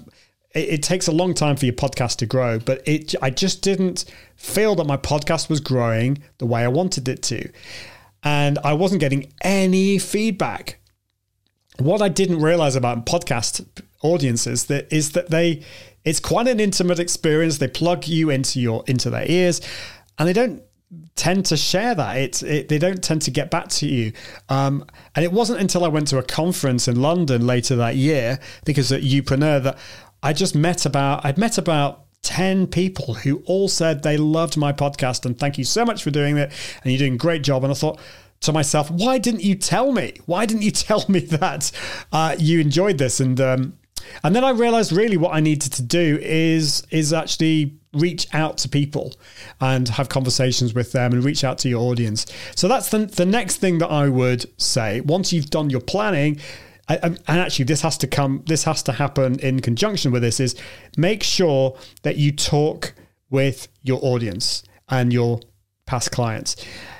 it, 0.56 0.68
it, 0.74 0.82
takes 0.82 1.06
a 1.06 1.12
long 1.12 1.34
time 1.34 1.56
for 1.56 1.66
your 1.66 1.74
podcast 1.74 2.16
to 2.16 2.26
grow, 2.26 2.58
but 2.58 2.82
it 2.86 3.14
I 3.20 3.30
just 3.30 3.62
didn't 3.62 4.04
feel 4.36 4.74
that 4.76 4.86
my 4.86 4.96
podcast 4.96 5.48
was 5.48 5.60
growing 5.60 6.22
the 6.38 6.46
way 6.46 6.62
I 6.62 6.68
wanted 6.68 7.08
it 7.08 7.22
to. 7.24 7.50
And 8.22 8.58
I 8.64 8.72
wasn't 8.72 9.00
getting 9.00 9.32
any 9.42 9.98
feedback. 9.98 10.80
What 11.78 12.00
I 12.00 12.08
didn't 12.08 12.40
realize 12.40 12.74
about 12.74 13.06
podcast 13.06 13.64
audiences 14.02 14.66
that 14.66 14.92
is 14.92 15.12
that 15.12 15.30
they 15.30 15.62
it's 16.04 16.20
quite 16.20 16.48
an 16.48 16.58
intimate 16.60 16.98
experience. 16.98 17.58
They 17.58 17.68
plug 17.68 18.08
you 18.08 18.30
into 18.30 18.60
your 18.60 18.82
into 18.86 19.10
their 19.10 19.30
ears 19.30 19.60
and 20.18 20.26
they 20.26 20.32
don't 20.32 20.62
tend 21.16 21.46
to 21.46 21.56
share 21.56 21.94
that. 21.94 22.42
It, 22.42 22.68
they 22.68 22.78
don't 22.78 23.02
tend 23.02 23.22
to 23.22 23.30
get 23.30 23.50
back 23.50 23.68
to 23.68 23.86
you. 23.86 24.12
Um, 24.48 24.84
and 25.14 25.24
it 25.24 25.32
wasn't 25.32 25.60
until 25.60 25.84
I 25.84 25.88
went 25.88 26.08
to 26.08 26.18
a 26.18 26.22
conference 26.22 26.88
in 26.88 27.00
London 27.00 27.46
later 27.46 27.76
that 27.76 27.96
year, 27.96 28.38
because 28.64 28.92
at 28.92 29.02
Youpreneur, 29.02 29.62
that 29.64 29.78
I 30.22 30.32
just 30.32 30.54
met 30.54 30.86
about 30.86 31.24
I'd 31.24 31.38
met 31.38 31.58
about 31.58 32.04
10 32.22 32.66
people 32.66 33.14
who 33.14 33.42
all 33.46 33.68
said 33.68 34.02
they 34.02 34.16
loved 34.16 34.56
my 34.56 34.72
podcast 34.72 35.24
and 35.24 35.38
thank 35.38 35.58
you 35.58 35.64
so 35.64 35.84
much 35.84 36.02
for 36.02 36.10
doing 36.10 36.36
it 36.36 36.52
and 36.82 36.92
you're 36.92 36.98
doing 36.98 37.14
a 37.14 37.18
great 37.18 37.42
job 37.42 37.62
and 37.62 37.70
I 37.70 37.74
thought 37.74 38.00
to 38.40 38.52
myself 38.52 38.90
why 38.90 39.18
didn't 39.18 39.42
you 39.44 39.54
tell 39.54 39.92
me 39.92 40.14
why 40.26 40.46
didn't 40.46 40.62
you 40.62 40.70
tell 40.72 41.04
me 41.08 41.20
that 41.20 41.70
uh, 42.12 42.34
you 42.38 42.60
enjoyed 42.60 42.98
this 42.98 43.20
and 43.20 43.40
um, 43.40 43.78
and 44.22 44.34
then 44.34 44.44
I 44.44 44.50
realized 44.50 44.92
really 44.92 45.16
what 45.16 45.34
I 45.34 45.40
needed 45.40 45.72
to 45.74 45.82
do 45.82 46.18
is 46.20 46.86
is 46.90 47.12
actually 47.12 47.78
reach 47.92 48.26
out 48.34 48.58
to 48.58 48.68
people 48.68 49.14
and 49.60 49.88
have 49.88 50.08
conversations 50.08 50.74
with 50.74 50.92
them 50.92 51.12
and 51.12 51.24
reach 51.24 51.44
out 51.44 51.58
to 51.58 51.68
your 51.68 51.80
audience. 51.90 52.26
So 52.54 52.68
that's 52.68 52.90
the, 52.90 53.06
the 53.06 53.24
next 53.24 53.56
thing 53.56 53.78
that 53.78 53.88
I 53.88 54.08
would 54.08 54.44
say. 54.60 55.00
Once 55.00 55.32
you've 55.32 55.50
done 55.50 55.70
your 55.70 55.80
planning, 55.80 56.38
and 56.88 57.20
actually 57.26 57.64
this 57.64 57.82
has 57.82 57.98
to 57.98 58.06
come 58.06 58.42
this 58.46 58.64
has 58.64 58.82
to 58.82 58.92
happen 58.92 59.38
in 59.40 59.60
conjunction 59.60 60.12
with 60.12 60.22
this 60.22 60.40
is 60.40 60.54
make 60.96 61.22
sure 61.22 61.76
that 62.02 62.16
you 62.16 62.32
talk 62.32 62.94
with 63.30 63.68
your 63.82 63.98
audience 64.02 64.62
and 64.88 65.12
your 65.12 65.40
past 65.86 66.12
clients 66.12 66.56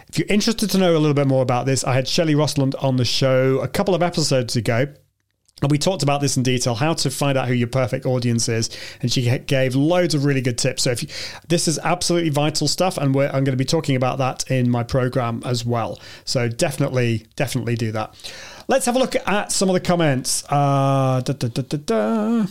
if 0.09 0.19
you're 0.19 0.29
interested 0.29 0.71
to 0.71 0.79
know 0.79 0.93
a 0.93 0.99
little 0.99 1.15
bit 1.15 1.27
more 1.27 1.43
about 1.43 1.67
this 1.67 1.85
i 1.85 1.95
had 1.95 2.09
Shelley 2.09 2.35
Rosland 2.35 2.75
on 2.83 2.97
the 2.97 3.05
show 3.05 3.59
a 3.61 3.69
couple 3.69 3.95
of 3.95 4.03
episodes 4.03 4.57
ago 4.57 4.87
and 5.63 5.71
we 5.71 5.79
talked 5.79 6.03
about 6.03 6.21
this 6.21 6.37
in 6.37 6.43
detail, 6.43 6.75
how 6.75 6.93
to 6.93 7.11
find 7.11 7.39
out 7.39 7.49
who 7.49 7.55
your 7.55 7.67
perfect 7.67 8.05
audience 8.05 8.47
is. 8.47 8.69
And 9.01 9.11
she 9.11 9.39
gave 9.39 9.75
loads 9.75 10.15
of 10.15 10.27
really 10.27 10.43
good 10.43 10.59
tips. 10.59 10.83
So 10.83 10.91
if 10.91 11.03
you, 11.03 11.09
this 11.49 11.67
is 11.67 11.79
absolutely 11.79 12.29
vital 12.29 12.69
stuff, 12.69 12.99
and 12.99 13.17
I'm 13.17 13.43
going 13.43 13.45
to 13.47 13.57
be 13.57 13.65
talking 13.65 13.97
about 13.97 14.19
that 14.19 14.51
in 14.51 14.69
my 14.69 14.83
program 14.83 15.41
as 15.47 15.65
well. 15.65 15.99
So 16.27 16.51
definitely, 16.51 17.27
definitely 17.37 17.75
do 17.75 17.91
that. 17.93 18.15
Let's 18.69 18.87
have 18.87 18.97
a 18.97 18.99
look 18.99 19.15
at 19.15 19.53
some 19.53 19.69
of 19.69 19.75
the 19.75 19.81
comments. 19.81 20.45
Uh, 20.49 21.21
da, 21.21 21.33
da, 21.33 21.49
da, 21.49 22.47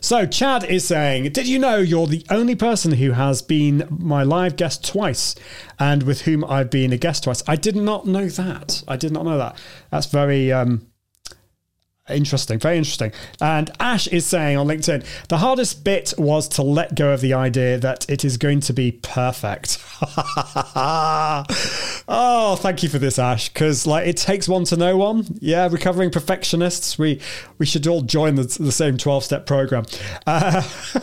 so 0.00 0.26
Chad 0.26 0.64
is 0.64 0.84
saying, 0.84 1.30
"Did 1.32 1.46
you 1.46 1.58
know 1.58 1.76
you're 1.76 2.06
the 2.06 2.24
only 2.30 2.54
person 2.54 2.92
who 2.92 3.12
has 3.12 3.42
been 3.42 3.86
my 3.90 4.22
live 4.22 4.56
guest 4.56 4.84
twice, 4.86 5.34
and 5.78 6.02
with 6.04 6.22
whom 6.22 6.44
I've 6.44 6.70
been 6.70 6.92
a 6.92 6.96
guest 6.96 7.24
twice? 7.24 7.42
I 7.46 7.56
did 7.56 7.76
not 7.76 8.06
know 8.06 8.26
that. 8.28 8.82
I 8.88 8.96
did 8.96 9.12
not 9.12 9.24
know 9.24 9.38
that. 9.38 9.58
That's 9.90 10.06
very." 10.06 10.52
Um, 10.52 10.86
Interesting, 12.08 12.58
very 12.58 12.76
interesting. 12.76 13.12
And 13.40 13.70
Ash 13.78 14.08
is 14.08 14.26
saying 14.26 14.56
on 14.56 14.66
LinkedIn, 14.66 15.04
the 15.28 15.38
hardest 15.38 15.84
bit 15.84 16.12
was 16.18 16.48
to 16.48 16.62
let 16.62 16.96
go 16.96 17.12
of 17.12 17.20
the 17.20 17.34
idea 17.34 17.78
that 17.78 18.08
it 18.10 18.24
is 18.24 18.36
going 18.36 18.60
to 18.60 18.72
be 18.72 18.90
perfect. 18.92 19.78
oh, 22.08 22.56
thank 22.60 22.82
you 22.82 22.88
for 22.88 22.98
this, 22.98 23.18
Ash, 23.18 23.48
because 23.50 23.86
like 23.86 24.06
it 24.06 24.16
takes 24.16 24.48
one 24.48 24.64
to 24.64 24.76
know 24.76 24.96
one. 24.96 25.26
Yeah, 25.40 25.68
recovering 25.70 26.10
perfectionists, 26.10 26.98
we 26.98 27.20
we 27.58 27.66
should 27.66 27.86
all 27.86 28.00
join 28.00 28.36
the, 28.36 28.44
the 28.44 28.72
same 28.72 28.96
twelve 28.96 29.24
step 29.24 29.44
program. 29.46 29.84
Uh, 30.26 30.62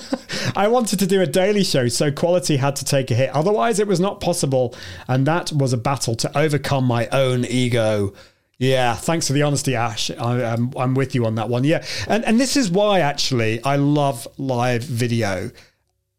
I 0.56 0.68
wanted 0.68 0.98
to 1.00 1.08
do 1.08 1.22
a 1.22 1.28
daily 1.28 1.64
show, 1.64 1.88
so 1.90 2.12
quality 2.12 2.58
had 2.58 2.76
to 2.78 2.86
take 2.86 3.12
a 3.12 3.14
hit. 3.14 3.30
Otherwise, 3.32 3.80
it 3.80 3.88
was 3.88 4.00
not 4.00 4.20
possible, 4.20 4.74
and 5.08 5.28
that 5.28 5.52
was 5.52 5.74
a 5.74 5.78
battle 5.78 6.16
to 6.16 6.38
overcome 6.38 6.86
my 6.86 7.08
own 7.08 7.46
ego. 7.46 8.14
Yeah, 8.58 8.96
thanks 8.96 9.28
for 9.28 9.34
the 9.34 9.44
honesty, 9.44 9.76
Ash. 9.76 10.10
I, 10.10 10.42
am 10.42 10.74
I'm 10.76 10.96
with 10.96 11.14
you 11.14 11.28
on 11.28 11.36
that 11.36 11.50
one. 11.50 11.64
Yeah, 11.64 11.86
and 12.08 12.26
and 12.26 12.40
this 12.40 12.58
is 12.58 12.72
why 12.72 13.02
actually 13.02 13.64
I 13.64 13.76
love 13.76 14.28
live 14.40 14.82
video. 14.84 15.52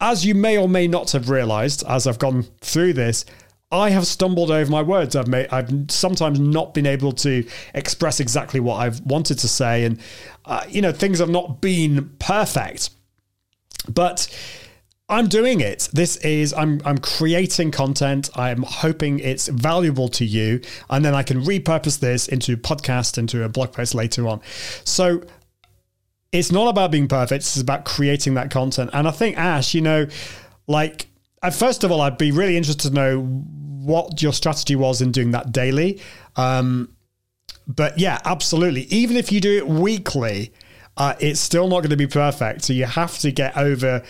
As 0.01 0.25
you 0.25 0.35
may 0.35 0.57
or 0.57 0.69
may 0.69 0.87
not 0.87 1.11
have 1.13 1.29
realised, 1.29 1.85
as 1.89 2.07
I've 2.07 2.19
gone 2.19 2.45
through 2.61 2.93
this, 2.93 3.25
I 3.71 3.91
have 3.91 4.07
stumbled 4.07 4.51
over 4.51 4.71
my 4.71 4.83
words. 4.83 5.15
I've 5.15 5.29
made. 5.29 5.49
I've 5.51 5.91
sometimes 5.91 6.41
not 6.41 6.73
been 6.73 6.87
able 6.87 7.13
to 7.13 7.47
express 7.75 8.19
exactly 8.21 8.61
what 8.61 8.77
I've 8.77 9.01
wanted 9.03 9.39
to 9.41 9.49
say, 9.49 9.85
and 9.85 10.01
uh, 10.47 10.65
you 10.69 10.81
know 10.81 10.93
things 10.93 11.19
have 11.19 11.29
not 11.29 11.61
been 11.61 12.11
perfect. 12.19 12.91
But 13.93 14.29
I'm 15.11 15.29
doing 15.29 15.61
it. 15.61 15.89
This 15.93 16.17
is 16.19 16.55
I'm 16.55 16.81
I'm 16.85 16.99
creating 16.99 17.71
content. 17.71 18.31
I'm 18.37 18.63
hoping 18.63 19.19
it's 19.19 19.49
valuable 19.49 20.09
to 20.11 20.25
you, 20.25 20.63
and 20.89 21.05
then 21.05 21.15
I 21.15 21.23
can 21.23 21.43
repurpose 21.43 21.99
this 21.99 22.29
into 22.29 22.57
podcast, 22.57 23.19
into 23.19 23.43
a 23.45 23.49
blog 23.51 23.73
post 23.73 23.95
later 23.95 24.29
on. 24.29 24.41
So 24.85 25.23
it's 26.33 26.53
not 26.53 26.69
about 26.69 26.91
being 26.91 27.09
perfect. 27.09 27.43
It's 27.43 27.61
about 27.61 27.85
creating 27.85 28.35
that 28.35 28.51
content. 28.51 28.91
And 28.93 29.09
I 29.09 29.11
think 29.11 29.39
Ash, 29.39 29.75
you 29.75 29.81
know, 29.81 30.07
like 30.67 31.09
uh, 31.43 31.51
first 31.51 31.85
of 31.85 31.91
all, 31.91 32.01
I'd 32.01 32.19
be 32.19 32.33
really 32.33 32.57
interested 32.57 32.89
to 32.89 32.95
know 32.95 33.21
what 33.21 34.21
your 34.21 34.33
strategy 34.33 34.77
was 34.77 35.01
in 35.01 35.13
doing 35.13 35.31
that 35.31 35.53
daily. 35.53 36.01
Um, 36.37 36.93
but 37.67 37.99
yeah, 37.99 38.19
absolutely. 38.25 38.83
Even 38.85 39.17
if 39.17 39.33
you 39.33 39.41
do 39.41 39.57
it 39.57 39.67
weekly, 39.67 40.53
uh, 40.97 41.15
it's 41.21 41.41
still 41.41 41.69
not 41.69 41.81
going 41.81 41.91
to 41.91 41.97
be 41.97 42.07
perfect. 42.07 42.65
So 42.65 42.73
you 42.73 42.85
have 42.85 43.19
to 43.21 43.31
get 43.31 43.57
over 43.57 44.03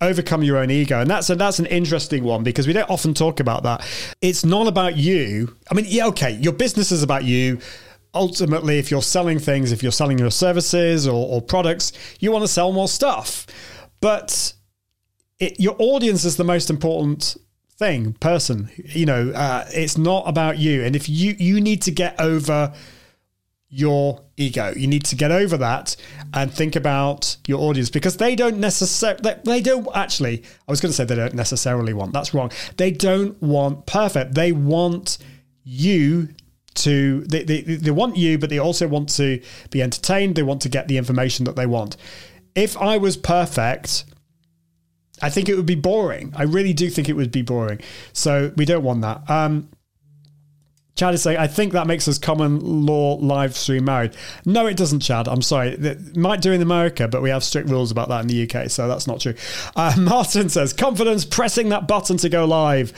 overcome 0.00 0.42
your 0.42 0.56
own 0.56 0.70
ego. 0.70 1.00
And 1.00 1.10
that's 1.10 1.28
a, 1.28 1.36
that's 1.36 1.58
an 1.58 1.66
interesting 1.66 2.24
one 2.24 2.42
because 2.42 2.66
we 2.66 2.72
don't 2.72 2.88
often 2.88 3.12
talk 3.12 3.38
about 3.38 3.64
that. 3.64 3.86
It's 4.22 4.44
not 4.44 4.66
about 4.66 4.96
you. 4.96 5.56
I 5.70 5.74
mean, 5.74 5.84
yeah, 5.88 6.06
okay, 6.06 6.30
your 6.30 6.54
business 6.54 6.90
is 6.90 7.02
about 7.02 7.24
you. 7.24 7.58
Ultimately, 8.14 8.78
if 8.78 8.90
you're 8.90 9.02
selling 9.02 9.38
things, 9.38 9.72
if 9.72 9.82
you're 9.82 9.92
selling 9.92 10.18
your 10.18 10.30
services 10.30 11.06
or, 11.06 11.26
or 11.28 11.40
products, 11.40 11.92
you 12.18 12.32
want 12.32 12.42
to 12.42 12.48
sell 12.48 12.72
more 12.72 12.88
stuff. 12.88 13.46
But 14.00 14.52
it, 15.38 15.60
your 15.60 15.76
audience 15.78 16.24
is 16.24 16.36
the 16.36 16.44
most 16.44 16.70
important 16.70 17.36
thing, 17.76 18.14
person. 18.14 18.70
You 18.76 19.06
know, 19.06 19.30
uh, 19.30 19.66
it's 19.72 19.96
not 19.96 20.28
about 20.28 20.58
you. 20.58 20.82
And 20.82 20.96
if 20.96 21.08
you 21.08 21.36
you 21.38 21.60
need 21.60 21.82
to 21.82 21.90
get 21.90 22.20
over 22.20 22.72
your 23.70 24.20
ego. 24.36 24.72
You 24.76 24.88
need 24.88 25.04
to 25.04 25.16
get 25.16 25.30
over 25.30 25.56
that 25.56 25.94
and 26.34 26.52
think 26.52 26.74
about 26.74 27.36
your 27.46 27.60
audience 27.60 27.88
because 27.88 28.16
they 28.16 28.34
don't 28.34 28.58
necessarily, 28.58 29.20
they, 29.22 29.36
they, 29.44 29.60
don't 29.62 29.86
actually, 29.94 30.42
I 30.66 30.72
was 30.72 30.80
going 30.80 30.90
to 30.90 30.96
say 30.96 31.04
they 31.04 31.14
don't 31.14 31.34
necessarily 31.34 31.94
want, 31.94 32.12
that's 32.12 32.34
wrong. 32.34 32.50
They 32.76 32.90
don't 32.90 33.40
want 33.40 33.86
perfect. 33.86 34.34
They 34.34 34.50
want 34.50 35.18
you 35.62 36.30
to, 36.80 37.22
they, 37.24 37.44
they, 37.44 37.60
they 37.60 37.90
want 37.90 38.16
you, 38.16 38.38
but 38.38 38.50
they 38.50 38.58
also 38.58 38.86
want 38.88 39.08
to 39.16 39.40
be 39.70 39.82
entertained. 39.82 40.34
They 40.34 40.42
want 40.42 40.62
to 40.62 40.68
get 40.68 40.88
the 40.88 40.98
information 40.98 41.44
that 41.44 41.56
they 41.56 41.66
want. 41.66 41.96
If 42.54 42.76
I 42.76 42.98
was 42.98 43.16
perfect, 43.16 44.04
I 45.22 45.30
think 45.30 45.48
it 45.48 45.54
would 45.54 45.66
be 45.66 45.74
boring. 45.74 46.32
I 46.36 46.44
really 46.44 46.72
do 46.72 46.90
think 46.90 47.08
it 47.08 47.14
would 47.14 47.32
be 47.32 47.42
boring. 47.42 47.80
So 48.12 48.52
we 48.56 48.64
don't 48.64 48.82
want 48.82 49.02
that. 49.02 49.28
Um, 49.28 49.68
Chad 50.96 51.14
is 51.14 51.22
saying, 51.22 51.38
I 51.38 51.46
think 51.46 51.72
that 51.72 51.86
makes 51.86 52.06
us 52.08 52.18
common 52.18 52.84
law 52.84 53.14
live 53.14 53.56
stream 53.56 53.86
married. 53.86 54.14
No, 54.44 54.66
it 54.66 54.76
doesn't, 54.76 55.00
Chad. 55.00 55.28
I'm 55.28 55.40
sorry. 55.40 55.70
It 55.70 56.14
might 56.14 56.42
do 56.42 56.52
in 56.52 56.60
America, 56.60 57.08
but 57.08 57.22
we 57.22 57.30
have 57.30 57.42
strict 57.42 57.70
rules 57.70 57.90
about 57.90 58.08
that 58.08 58.20
in 58.20 58.26
the 58.26 58.42
UK, 58.42 58.68
so 58.68 58.86
that's 58.86 59.06
not 59.06 59.20
true. 59.20 59.34
Uh, 59.76 59.94
Martin 59.98 60.48
says, 60.48 60.72
confidence 60.72 61.24
pressing 61.24 61.70
that 61.70 61.88
button 61.88 62.18
to 62.18 62.28
go 62.28 62.44
live. 62.44 62.92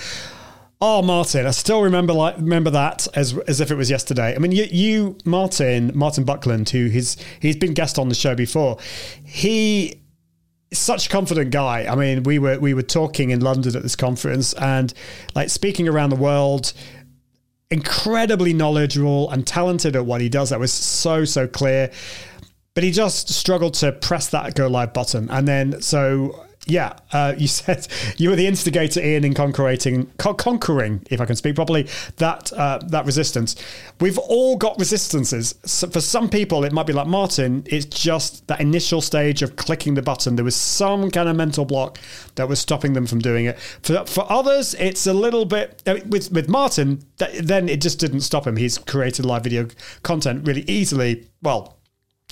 Oh, 0.85 1.01
Martin, 1.01 1.47
I 1.47 1.53
still 1.53 1.81
remember 1.81 2.13
like 2.13 2.39
remember 2.39 2.71
that 2.71 3.07
as 3.15 3.39
as 3.47 3.61
if 3.61 3.71
it 3.71 3.77
was 3.77 3.89
yesterday. 3.89 4.35
I 4.35 4.39
mean, 4.39 4.51
you, 4.51 4.65
you 4.65 5.17
Martin, 5.25 5.93
Martin 5.95 6.25
Buckland, 6.25 6.69
who 6.71 6.87
he's 6.87 7.17
he's 7.39 7.55
been 7.55 7.73
guest 7.73 8.01
on 8.01 8.09
the 8.09 8.17
show 8.17 8.35
before. 8.35 8.79
He 9.25 10.03
such 10.73 11.07
a 11.07 11.09
confident 11.09 11.53
guy. 11.53 11.87
I 11.89 11.95
mean, 11.95 12.25
we 12.25 12.41
were 12.41 12.59
we 12.59 12.75
were 12.75 12.83
talking 12.83 13.31
in 13.31 13.41
London 13.41 13.77
at 13.77 13.85
this 13.85 13.95
conference 13.95 14.55
and 14.55 14.93
like 15.37 15.51
speaking 15.51 15.87
around 15.87 16.11
the 16.11 16.17
world 16.17 16.73
incredibly 17.71 18.53
knowledgeable 18.53 19.31
and 19.31 19.47
talented 19.47 19.95
at 19.95 20.05
what 20.05 20.21
he 20.21 20.29
does. 20.29 20.51
That 20.51 20.59
was 20.59 20.73
so, 20.73 21.25
so 21.25 21.47
clear. 21.47 21.93
But 22.75 22.83
he 22.83 22.91
just 22.91 23.29
struggled 23.29 23.75
to 23.75 23.93
press 23.93 24.31
that 24.31 24.57
go 24.57 24.67
live 24.67 24.93
button. 24.93 25.31
And 25.31 25.47
then, 25.47 25.81
so 25.81 26.45
yeah, 26.67 26.95
uh, 27.13 27.35
you 27.37 27.49
said 27.49 27.87
you 28.17 28.31
were 28.31 28.37
the 28.37 28.47
instigator, 28.47 29.01
Ian, 29.01 29.25
in 29.25 29.35
conquering, 29.35 30.11
conquering, 30.19 31.07
if 31.11 31.21
I 31.21 31.25
can 31.25 31.37
speak 31.37 31.55
properly, 31.55 31.89
that 32.17 32.53
uh, 32.53 32.79
that 32.89 33.05
resistance. 33.07 33.57
We've 34.01 34.19
all 34.19 34.57
got 34.57 34.79
resistances. 34.79 35.55
So 35.65 35.89
for 35.89 36.01
some 36.01 36.29
people, 36.29 36.65
it 36.65 36.73
might 36.73 36.87
be 36.87 36.93
like 36.93 37.07
Martin. 37.07 37.65
It's 37.67 37.87
just 37.87 38.47
that 38.49 38.61
initial 38.61 39.01
stage 39.01 39.43
of 39.43 39.57
clicking 39.57 39.95
the 39.95 40.03
button. 40.03 40.37
There 40.37 40.45
was 40.45 40.57
some 40.57 41.11
kind 41.11 41.29
of 41.29 41.37
mental 41.37 41.65
block 41.65 41.99
that 42.37 42.49
was 42.49 42.61
stopping 42.61 42.93
them 42.93 43.07
from 43.07 43.19
doing 43.19 43.47
it. 43.47 43.59
For 43.59 44.05
for 44.07 44.31
others, 44.31 44.75
it's 44.75 45.07
a 45.07 45.15
little 45.15 45.45
bit 45.45 45.83
with 46.07 46.31
with 46.33 46.49
Martin. 46.49 47.05
Then 47.41 47.69
it 47.69 47.81
just 47.81 47.99
didn't 47.99 48.21
stop 48.21 48.47
him. 48.47 48.57
He's 48.57 48.79
created 48.79 49.25
live 49.25 49.45
video 49.45 49.69
content 50.03 50.47
really 50.47 50.65
easily. 50.69 51.27
Well, 51.43 51.79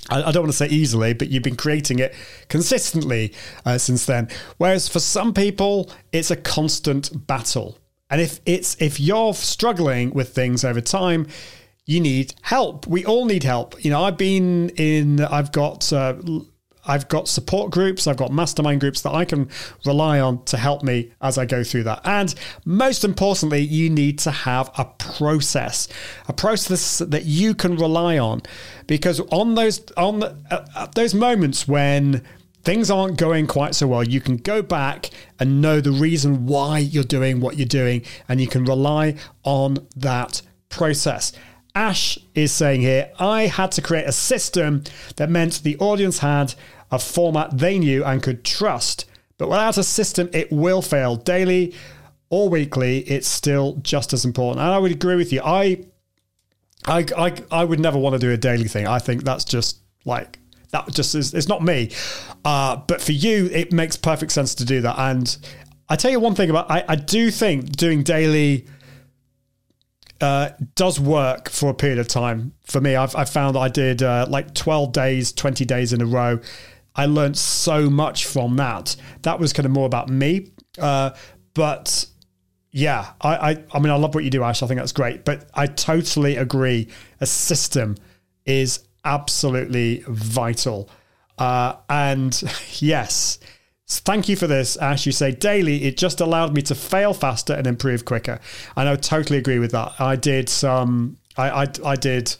I, 0.08 0.32
don't 0.32 0.42
want 0.42 0.52
to 0.52 0.56
say 0.56 0.68
easily, 0.68 1.12
but 1.12 1.28
you've 1.28 1.42
been 1.42 1.56
creating 1.56 1.98
it 1.98 2.14
consistently 2.48 3.32
uh, 3.64 3.78
since 3.78 4.06
then. 4.06 4.28
Whereas 4.56 4.88
for 4.88 4.98
some 4.98 5.34
people, 5.34 5.90
it's 6.12 6.30
a 6.30 6.36
constant 6.36 7.26
battle. 7.26 7.78
And 8.08 8.20
if 8.20 8.40
it's 8.44 8.76
if 8.80 8.98
you're 8.98 9.34
struggling 9.34 10.10
with 10.10 10.34
things 10.34 10.64
over 10.64 10.80
time, 10.80 11.28
you 11.86 12.00
need 12.00 12.34
help. 12.42 12.86
We 12.86 13.04
all 13.04 13.24
need 13.24 13.44
help. 13.44 13.84
You 13.84 13.90
know, 13.90 14.02
I've 14.02 14.16
been 14.16 14.70
in. 14.70 15.20
I've 15.20 15.52
got 15.52 15.92
uh, 15.92 16.14
I've 16.84 17.08
got 17.08 17.28
support 17.28 17.70
groups, 17.70 18.06
I've 18.06 18.16
got 18.16 18.32
mastermind 18.32 18.80
groups 18.80 19.02
that 19.02 19.12
I 19.12 19.24
can 19.24 19.48
rely 19.84 20.18
on 20.18 20.44
to 20.46 20.56
help 20.56 20.82
me 20.82 21.12
as 21.20 21.36
I 21.36 21.44
go 21.44 21.62
through 21.62 21.84
that. 21.84 22.00
And 22.04 22.34
most 22.64 23.04
importantly, 23.04 23.60
you 23.60 23.90
need 23.90 24.18
to 24.20 24.30
have 24.30 24.70
a 24.78 24.86
process, 24.86 25.88
a 26.26 26.32
process 26.32 26.98
that 26.98 27.26
you 27.26 27.54
can 27.54 27.76
rely 27.76 28.18
on, 28.18 28.42
because 28.90 29.20
on 29.30 29.54
those 29.54 29.80
on 29.96 30.18
the, 30.18 30.36
uh, 30.50 30.88
those 30.96 31.14
moments 31.14 31.68
when 31.68 32.24
things 32.64 32.90
aren't 32.90 33.16
going 33.16 33.46
quite 33.46 33.72
so 33.76 33.86
well, 33.86 34.02
you 34.02 34.20
can 34.20 34.36
go 34.36 34.62
back 34.62 35.10
and 35.38 35.62
know 35.62 35.80
the 35.80 35.92
reason 35.92 36.44
why 36.44 36.80
you're 36.80 37.04
doing 37.04 37.40
what 37.40 37.56
you're 37.56 37.68
doing, 37.68 38.02
and 38.28 38.40
you 38.40 38.48
can 38.48 38.64
rely 38.64 39.14
on 39.44 39.86
that 39.94 40.42
process. 40.70 41.32
Ash 41.72 42.18
is 42.34 42.50
saying 42.50 42.80
here, 42.80 43.12
I 43.20 43.46
had 43.46 43.70
to 43.72 43.80
create 43.80 44.08
a 44.08 44.12
system 44.12 44.82
that 45.14 45.30
meant 45.30 45.62
the 45.62 45.78
audience 45.78 46.18
had 46.18 46.54
a 46.90 46.98
format 46.98 47.56
they 47.56 47.78
knew 47.78 48.04
and 48.04 48.20
could 48.20 48.44
trust. 48.44 49.04
But 49.38 49.50
without 49.50 49.78
a 49.78 49.84
system, 49.84 50.28
it 50.32 50.50
will 50.50 50.82
fail 50.82 51.14
daily 51.14 51.76
or 52.28 52.48
weekly. 52.48 53.08
It's 53.08 53.28
still 53.28 53.76
just 53.82 54.12
as 54.12 54.24
important. 54.24 54.64
And 54.64 54.74
I 54.74 54.78
would 54.78 54.90
agree 54.90 55.14
with 55.14 55.32
you. 55.32 55.42
I, 55.44 55.84
I, 56.86 57.04
I, 57.16 57.34
I 57.50 57.64
would 57.64 57.80
never 57.80 57.98
want 57.98 58.14
to 58.14 58.18
do 58.18 58.32
a 58.32 58.36
daily 58.36 58.68
thing. 58.68 58.86
I 58.86 58.98
think 58.98 59.24
that's 59.24 59.44
just 59.44 59.80
like 60.04 60.38
that. 60.70 60.90
Just 60.92 61.14
is. 61.14 61.34
It's 61.34 61.48
not 61.48 61.62
me. 61.62 61.90
Uh, 62.44 62.76
but 62.76 63.00
for 63.00 63.12
you, 63.12 63.46
it 63.52 63.72
makes 63.72 63.96
perfect 63.96 64.32
sense 64.32 64.54
to 64.56 64.64
do 64.64 64.80
that. 64.82 64.98
And 64.98 65.36
I 65.88 65.96
tell 65.96 66.10
you 66.10 66.20
one 66.20 66.34
thing 66.34 66.50
about 66.50 66.70
I, 66.70 66.84
I 66.88 66.96
do 66.96 67.30
think 67.30 67.72
doing 67.76 68.02
daily 68.02 68.66
uh, 70.20 70.50
does 70.74 71.00
work 71.00 71.48
for 71.48 71.70
a 71.70 71.74
period 71.74 71.98
of 71.98 72.08
time. 72.08 72.52
For 72.64 72.80
me, 72.80 72.94
I've, 72.96 73.16
I've 73.16 73.30
found 73.30 73.56
I 73.56 73.68
did 73.68 74.02
uh, 74.02 74.26
like 74.28 74.54
12 74.54 74.92
days, 74.92 75.32
20 75.32 75.64
days 75.64 75.92
in 75.92 76.00
a 76.00 76.06
row. 76.06 76.38
I 76.94 77.06
learned 77.06 77.36
so 77.36 77.88
much 77.88 78.26
from 78.26 78.56
that. 78.56 78.96
That 79.22 79.38
was 79.38 79.52
kind 79.52 79.66
of 79.66 79.72
more 79.72 79.86
about 79.86 80.08
me. 80.08 80.50
Uh, 80.78 81.10
but 81.54 82.06
yeah, 82.72 83.12
I, 83.20 83.50
I, 83.50 83.64
I 83.72 83.78
mean, 83.78 83.90
I 83.90 83.96
love 83.96 84.14
what 84.14 84.24
you 84.24 84.30
do, 84.30 84.42
Ash. 84.42 84.62
I 84.62 84.66
think 84.66 84.78
that's 84.78 84.92
great. 84.92 85.24
But 85.24 85.48
I 85.54 85.66
totally 85.66 86.36
agree. 86.36 86.88
A 87.20 87.26
system 87.26 87.96
is 88.46 88.84
absolutely 89.04 90.04
vital. 90.06 90.88
Uh, 91.38 91.76
and 91.88 92.42
yes, 92.78 93.38
Thank 93.90 94.28
you 94.28 94.36
for 94.36 94.46
this. 94.46 94.76
Ash, 94.76 95.04
you 95.04 95.10
say 95.10 95.32
daily, 95.32 95.82
it 95.82 95.96
just 95.96 96.20
allowed 96.20 96.54
me 96.54 96.62
to 96.62 96.76
fail 96.76 97.12
faster 97.12 97.52
and 97.52 97.66
improve 97.66 98.04
quicker. 98.04 98.38
And 98.76 98.88
I 98.88 98.94
totally 98.94 99.36
agree 99.38 99.58
with 99.58 99.72
that. 99.72 100.00
I 100.00 100.14
did 100.14 100.48
some, 100.48 101.16
I, 101.36 101.64
I, 101.64 101.66
I 101.84 101.96
did 101.96 102.34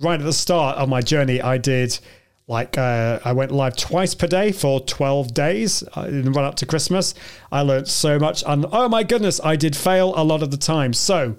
right 0.00 0.18
at 0.18 0.24
the 0.24 0.32
start 0.32 0.78
of 0.78 0.88
my 0.88 1.02
journey, 1.02 1.42
I 1.42 1.58
did 1.58 1.98
like 2.46 2.76
uh, 2.76 3.20
I 3.24 3.32
went 3.32 3.52
live 3.52 3.76
twice 3.76 4.14
per 4.14 4.26
day 4.26 4.52
for 4.52 4.80
12 4.80 5.32
days 5.32 5.82
uh, 5.96 6.02
in 6.02 6.32
run 6.32 6.44
up 6.44 6.56
to 6.56 6.66
Christmas. 6.66 7.14
I 7.50 7.62
learned 7.62 7.88
so 7.88 8.18
much. 8.18 8.44
And 8.46 8.66
oh 8.70 8.88
my 8.88 9.02
goodness, 9.02 9.40
I 9.42 9.56
did 9.56 9.74
fail 9.74 10.12
a 10.16 10.24
lot 10.24 10.42
of 10.42 10.50
the 10.50 10.56
time. 10.56 10.92
So, 10.92 11.36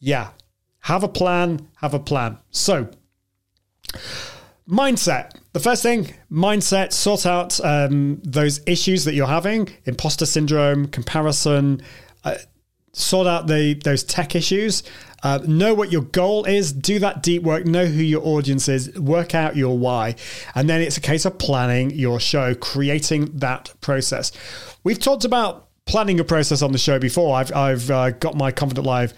yeah, 0.00 0.30
have 0.80 1.04
a 1.04 1.08
plan, 1.08 1.68
have 1.76 1.94
a 1.94 2.00
plan. 2.00 2.38
So, 2.50 2.90
mindset. 4.68 5.32
The 5.52 5.60
first 5.60 5.82
thing, 5.82 6.12
mindset, 6.30 6.92
sort 6.92 7.24
out 7.24 7.58
um, 7.64 8.20
those 8.24 8.60
issues 8.66 9.04
that 9.04 9.14
you're 9.14 9.26
having 9.26 9.68
imposter 9.84 10.26
syndrome, 10.26 10.88
comparison. 10.88 11.82
Uh, 12.24 12.36
sort 12.98 13.26
out 13.26 13.46
the 13.46 13.74
those 13.74 14.02
tech 14.02 14.34
issues. 14.34 14.82
Uh, 15.22 15.40
know 15.46 15.74
what 15.74 15.90
your 15.90 16.02
goal 16.02 16.44
is. 16.44 16.72
Do 16.72 17.00
that 17.00 17.22
deep 17.22 17.42
work. 17.42 17.66
Know 17.66 17.86
who 17.86 18.02
your 18.02 18.24
audience 18.24 18.68
is. 18.68 18.96
Work 18.98 19.34
out 19.34 19.56
your 19.56 19.76
why, 19.76 20.14
and 20.54 20.68
then 20.68 20.80
it's 20.80 20.96
a 20.96 21.00
case 21.00 21.24
of 21.24 21.38
planning 21.38 21.90
your 21.90 22.20
show, 22.20 22.54
creating 22.54 23.38
that 23.38 23.72
process. 23.80 24.32
We've 24.84 24.98
talked 24.98 25.24
about 25.24 25.66
planning 25.86 26.20
a 26.20 26.24
process 26.24 26.62
on 26.62 26.72
the 26.72 26.78
show 26.78 26.98
before. 26.98 27.36
I've 27.36 27.52
I've 27.54 27.90
uh, 27.90 28.10
got 28.10 28.36
my 28.36 28.52
Confident 28.52 28.86
Live 28.86 29.14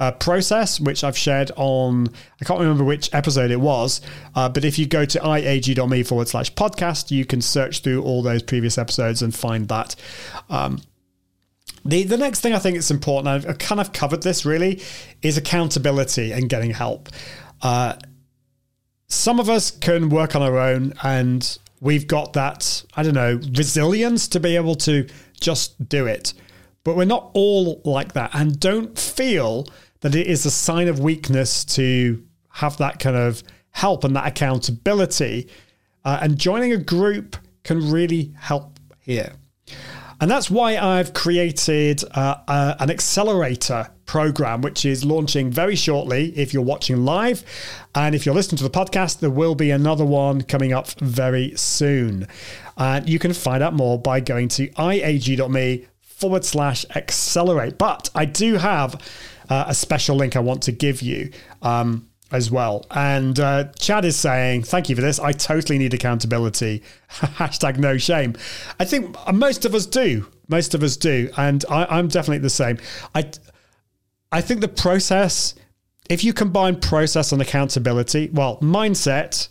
uh, 0.00 0.12
process, 0.12 0.80
which 0.80 1.04
I've 1.04 1.16
shared 1.16 1.52
on, 1.56 2.08
I 2.40 2.44
can't 2.46 2.58
remember 2.58 2.84
which 2.84 3.14
episode 3.14 3.50
it 3.50 3.60
was, 3.60 4.00
uh, 4.34 4.48
but 4.48 4.64
if 4.64 4.78
you 4.78 4.86
go 4.86 5.04
to 5.04 5.18
iag.me 5.18 6.02
forward 6.04 6.26
slash 6.26 6.52
podcast, 6.54 7.10
you 7.10 7.26
can 7.26 7.42
search 7.42 7.80
through 7.82 8.02
all 8.02 8.22
those 8.22 8.42
previous 8.42 8.78
episodes 8.78 9.20
and 9.20 9.34
find 9.34 9.68
that. 9.68 9.94
Um, 10.48 10.80
the, 11.84 12.04
the 12.04 12.16
next 12.16 12.40
thing 12.40 12.52
I 12.52 12.58
think 12.58 12.76
it's 12.76 12.90
important, 12.90 13.46
I've 13.46 13.58
kind 13.58 13.80
of 13.80 13.92
covered 13.92 14.22
this 14.22 14.44
really, 14.44 14.82
is 15.22 15.36
accountability 15.36 16.32
and 16.32 16.48
getting 16.48 16.70
help. 16.70 17.08
Uh, 17.62 17.94
some 19.08 19.40
of 19.40 19.50
us 19.50 19.70
can 19.70 20.08
work 20.08 20.36
on 20.36 20.42
our 20.42 20.58
own 20.58 20.94
and 21.02 21.58
we've 21.80 22.06
got 22.06 22.34
that, 22.34 22.84
I 22.94 23.02
don't 23.02 23.14
know, 23.14 23.40
resilience 23.56 24.28
to 24.28 24.40
be 24.40 24.56
able 24.56 24.74
to 24.76 25.08
just 25.40 25.88
do 25.88 26.06
it. 26.06 26.34
But 26.84 26.96
we're 26.96 27.04
not 27.04 27.30
all 27.34 27.80
like 27.84 28.12
that. 28.12 28.30
And 28.34 28.58
don't 28.58 28.98
feel 28.98 29.66
that 30.00 30.14
it 30.14 30.26
is 30.26 30.46
a 30.46 30.50
sign 30.50 30.88
of 30.88 31.00
weakness 31.00 31.64
to 31.64 32.24
have 32.50 32.76
that 32.78 32.98
kind 32.98 33.16
of 33.16 33.42
help 33.70 34.04
and 34.04 34.14
that 34.16 34.26
accountability. 34.26 35.48
Uh, 36.04 36.20
and 36.22 36.38
joining 36.38 36.72
a 36.72 36.78
group 36.78 37.36
can 37.64 37.90
really 37.90 38.32
help 38.38 38.78
here. 39.00 39.32
And 40.20 40.30
that's 40.30 40.50
why 40.50 40.76
I've 40.76 41.14
created 41.14 42.04
uh, 42.14 42.36
uh, 42.46 42.74
an 42.78 42.90
accelerator 42.90 43.88
program, 44.04 44.60
which 44.60 44.84
is 44.84 45.02
launching 45.02 45.50
very 45.50 45.74
shortly 45.74 46.36
if 46.36 46.52
you're 46.52 46.62
watching 46.62 47.06
live. 47.06 47.42
And 47.94 48.14
if 48.14 48.26
you're 48.26 48.34
listening 48.34 48.58
to 48.58 48.64
the 48.64 48.70
podcast, 48.70 49.20
there 49.20 49.30
will 49.30 49.54
be 49.54 49.70
another 49.70 50.04
one 50.04 50.42
coming 50.42 50.74
up 50.74 50.90
very 51.00 51.56
soon. 51.56 52.28
And 52.76 53.08
you 53.08 53.18
can 53.18 53.32
find 53.32 53.62
out 53.62 53.72
more 53.72 53.98
by 53.98 54.20
going 54.20 54.48
to 54.48 54.68
iag.me 54.68 55.86
forward 56.02 56.44
slash 56.44 56.84
accelerate. 56.94 57.78
But 57.78 58.10
I 58.14 58.26
do 58.26 58.56
have 58.56 59.00
uh, 59.48 59.64
a 59.68 59.74
special 59.74 60.16
link 60.16 60.36
I 60.36 60.40
want 60.40 60.62
to 60.64 60.72
give 60.72 61.00
you. 61.00 61.30
Um, 61.62 62.09
as 62.32 62.50
well. 62.50 62.86
And 62.90 63.38
uh, 63.38 63.64
Chad 63.78 64.04
is 64.04 64.16
saying, 64.16 64.62
thank 64.64 64.88
you 64.88 64.96
for 64.96 65.02
this. 65.02 65.18
I 65.18 65.32
totally 65.32 65.78
need 65.78 65.94
accountability. 65.94 66.82
Hashtag 67.10 67.78
no 67.78 67.98
shame. 67.98 68.36
I 68.78 68.84
think 68.84 69.16
most 69.32 69.64
of 69.64 69.74
us 69.74 69.86
do. 69.86 70.26
Most 70.48 70.74
of 70.74 70.82
us 70.82 70.96
do. 70.96 71.30
And 71.36 71.64
I, 71.68 71.98
am 71.98 72.08
definitely 72.08 72.38
the 72.38 72.50
same. 72.50 72.78
I, 73.14 73.30
I 74.32 74.40
think 74.40 74.60
the 74.60 74.68
process, 74.68 75.54
if 76.08 76.22
you 76.22 76.32
combine 76.32 76.80
process 76.80 77.32
and 77.32 77.42
accountability, 77.42 78.30
well, 78.32 78.58
mindset, 78.58 79.48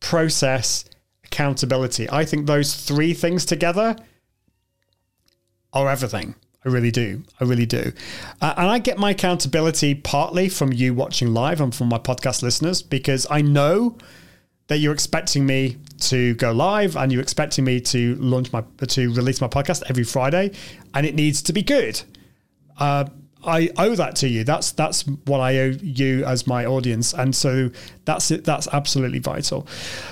process, 0.00 0.84
accountability, 1.24 2.08
I 2.10 2.24
think 2.24 2.46
those 2.46 2.74
three 2.74 3.14
things 3.14 3.44
together 3.44 3.96
are 5.72 5.88
everything. 5.88 6.34
I 6.64 6.68
really 6.68 6.90
do. 6.90 7.22
I 7.40 7.44
really 7.44 7.66
do. 7.66 7.92
Uh, 8.40 8.54
and 8.56 8.68
I 8.68 8.78
get 8.78 8.98
my 8.98 9.10
accountability 9.10 9.94
partly 9.94 10.48
from 10.48 10.72
you 10.72 10.92
watching 10.92 11.32
live 11.32 11.60
and 11.60 11.74
from 11.74 11.88
my 11.88 11.98
podcast 11.98 12.42
listeners 12.42 12.82
because 12.82 13.26
I 13.30 13.40
know 13.40 13.96
that 14.66 14.78
you're 14.78 14.92
expecting 14.92 15.46
me 15.46 15.78
to 16.00 16.34
go 16.34 16.52
live 16.52 16.96
and 16.96 17.10
you're 17.10 17.22
expecting 17.22 17.64
me 17.64 17.80
to 17.80 18.14
launch 18.16 18.52
my 18.52 18.62
to 18.86 19.12
release 19.12 19.40
my 19.40 19.48
podcast 19.48 19.82
every 19.88 20.04
Friday 20.04 20.52
and 20.94 21.06
it 21.06 21.14
needs 21.14 21.42
to 21.42 21.52
be 21.52 21.62
good. 21.62 22.00
Uh, 22.78 23.06
I 23.42 23.70
owe 23.78 23.94
that 23.94 24.16
to 24.16 24.28
you. 24.28 24.44
That's 24.44 24.72
that's 24.72 25.06
what 25.24 25.40
I 25.40 25.58
owe 25.60 25.74
you 25.80 26.24
as 26.26 26.46
my 26.46 26.66
audience, 26.66 27.14
and 27.14 27.34
so 27.34 27.70
that's 28.04 28.30
it. 28.30 28.44
That's 28.44 28.68
absolutely 28.68 29.18
vital. 29.18 29.66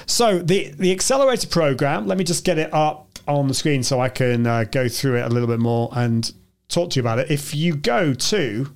So 0.06 0.38
the 0.38 0.72
the 0.78 0.92
accelerator 0.92 1.46
program. 1.46 2.06
Let 2.06 2.16
me 2.16 2.24
just 2.24 2.44
get 2.44 2.58
it 2.58 2.72
up 2.72 3.08
on 3.28 3.46
the 3.46 3.54
screen 3.54 3.82
so 3.82 4.00
I 4.00 4.08
can 4.08 4.46
uh, 4.46 4.64
go 4.64 4.88
through 4.88 5.16
it 5.16 5.26
a 5.26 5.28
little 5.28 5.46
bit 5.46 5.60
more 5.60 5.90
and 5.92 6.32
talk 6.68 6.90
to 6.90 6.96
you 6.96 7.02
about 7.02 7.18
it. 7.18 7.30
If 7.30 7.54
you 7.54 7.76
go 7.76 8.14
to, 8.14 8.74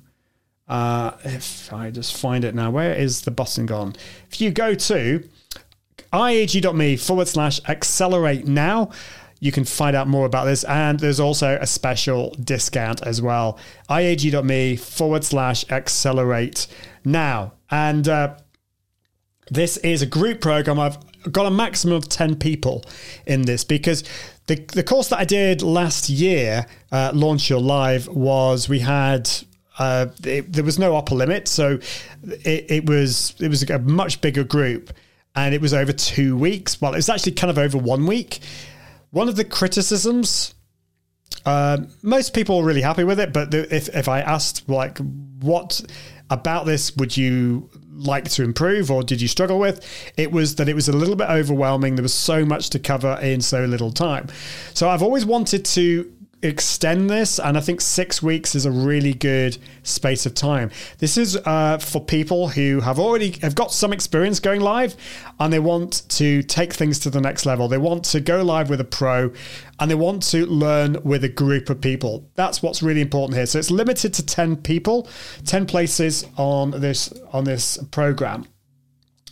uh, 0.67 1.11
if 1.23 1.71
I 1.71 1.91
just 1.91 2.15
find 2.15 2.43
it 2.43 2.55
now, 2.55 2.71
where 2.71 2.93
is 2.93 3.21
the 3.21 3.31
button 3.31 3.65
gone? 3.65 3.95
If 4.29 4.41
you 4.41 4.51
go 4.51 4.75
to 4.75 5.29
iag.me 6.11 6.97
forward 6.97 7.27
slash 7.27 7.59
accelerate 7.67 8.47
now, 8.47 8.91
you 9.39 9.51
can 9.51 9.65
find 9.65 9.95
out 9.95 10.07
more 10.07 10.25
about 10.25 10.45
this. 10.45 10.63
And 10.63 10.99
there's 10.99 11.19
also 11.19 11.57
a 11.59 11.67
special 11.67 12.31
discount 12.41 13.01
as 13.05 13.21
well. 13.21 13.59
iag.me 13.89 14.77
forward 14.77 15.23
slash 15.25 15.69
accelerate 15.69 16.67
now. 17.03 17.53
And 17.69 18.07
uh, 18.07 18.37
this 19.51 19.77
is 19.77 20.01
a 20.01 20.05
group 20.05 20.39
program. 20.39 20.79
I've 20.79 20.97
got 21.31 21.45
a 21.45 21.51
maximum 21.51 21.95
of 21.95 22.07
10 22.07 22.37
people 22.37 22.83
in 23.25 23.41
this 23.43 23.63
because 23.63 24.03
the, 24.47 24.55
the 24.55 24.83
course 24.83 25.07
that 25.09 25.19
I 25.19 25.25
did 25.25 25.61
last 25.61 26.09
year, 26.09 26.65
uh, 26.91 27.11
Launch 27.13 27.49
Your 27.49 27.61
Live, 27.61 28.07
was 28.07 28.67
we 28.67 28.79
had 28.79 29.29
uh, 29.79 30.07
it, 30.23 30.51
there 30.51 30.63
was 30.63 30.77
no 30.77 30.95
upper 30.95 31.15
limit, 31.15 31.47
so 31.47 31.79
it, 32.23 32.65
it 32.69 32.89
was 32.89 33.35
it 33.39 33.47
was 33.47 33.67
a 33.69 33.79
much 33.79 34.21
bigger 34.21 34.43
group, 34.43 34.91
and 35.35 35.55
it 35.55 35.61
was 35.61 35.73
over 35.73 35.93
two 35.93 36.37
weeks. 36.37 36.81
Well, 36.81 36.93
it 36.93 36.97
was 36.97 37.09
actually 37.09 37.33
kind 37.33 37.49
of 37.49 37.57
over 37.57 37.77
one 37.77 38.05
week. 38.05 38.39
One 39.11 39.29
of 39.29 39.35
the 39.35 39.45
criticisms, 39.45 40.53
uh, 41.45 41.77
most 42.01 42.33
people 42.33 42.59
were 42.59 42.65
really 42.65 42.81
happy 42.81 43.03
with 43.03 43.19
it, 43.19 43.31
but 43.31 43.51
the, 43.51 43.73
if 43.73 43.89
if 43.95 44.07
I 44.07 44.21
asked 44.21 44.67
like 44.69 44.97
what 45.39 45.81
about 46.29 46.65
this 46.65 46.95
would 46.95 47.15
you 47.15 47.69
like 47.95 48.29
to 48.29 48.43
improve 48.43 48.89
or 48.89 49.03
did 49.03 49.21
you 49.21 49.27
struggle 49.27 49.59
with? 49.59 49.85
It 50.17 50.31
was 50.31 50.55
that 50.55 50.67
it 50.67 50.73
was 50.73 50.87
a 50.87 50.93
little 50.93 51.15
bit 51.15 51.29
overwhelming. 51.29 51.95
There 51.95 52.03
was 52.03 52.13
so 52.13 52.45
much 52.45 52.69
to 52.71 52.79
cover 52.79 53.19
in 53.21 53.41
so 53.41 53.65
little 53.65 53.91
time. 53.91 54.27
So 54.73 54.89
I've 54.89 55.03
always 55.03 55.25
wanted 55.25 55.65
to 55.65 56.11
extend 56.43 57.09
this, 57.09 57.39
and 57.39 57.57
I 57.57 57.61
think 57.61 57.81
six 57.81 58.21
weeks 58.21 58.53
is 58.53 58.65
a 58.65 58.71
really 58.71 59.13
good 59.13 59.57
space 59.83 60.25
of 60.25 60.35
time. 60.35 60.69
This 60.99 61.17
is 61.17 61.37
uh, 61.37 61.77
for 61.77 62.03
people 62.03 62.49
who 62.49 62.81
have 62.81 62.99
already 62.99 63.31
have 63.41 63.55
got 63.55 63.71
some 63.71 63.93
experience 63.93 64.39
going 64.39 64.61
live, 64.61 64.95
and 65.39 65.51
they 65.51 65.59
want 65.59 66.03
to 66.09 66.43
take 66.43 66.73
things 66.73 66.99
to 66.99 67.09
the 67.09 67.21
next 67.21 67.45
level. 67.45 67.67
They 67.67 67.77
want 67.77 68.03
to 68.05 68.19
go 68.19 68.43
live 68.43 68.69
with 68.69 68.81
a 68.81 68.85
pro, 68.85 69.31
and 69.79 69.89
they 69.89 69.95
want 69.95 70.23
to 70.31 70.45
learn 70.45 70.97
with 71.03 71.23
a 71.23 71.29
group 71.29 71.69
of 71.69 71.81
people. 71.81 72.29
That's 72.35 72.61
what's 72.61 72.83
really 72.83 73.01
important 73.01 73.37
here. 73.37 73.45
So 73.45 73.59
it's 73.59 73.71
limited 73.71 74.13
to 74.15 74.25
ten 74.25 74.57
people, 74.57 75.07
ten 75.45 75.65
places 75.65 76.25
on 76.37 76.71
this 76.71 77.13
on 77.31 77.45
this 77.45 77.77
program. 77.91 78.45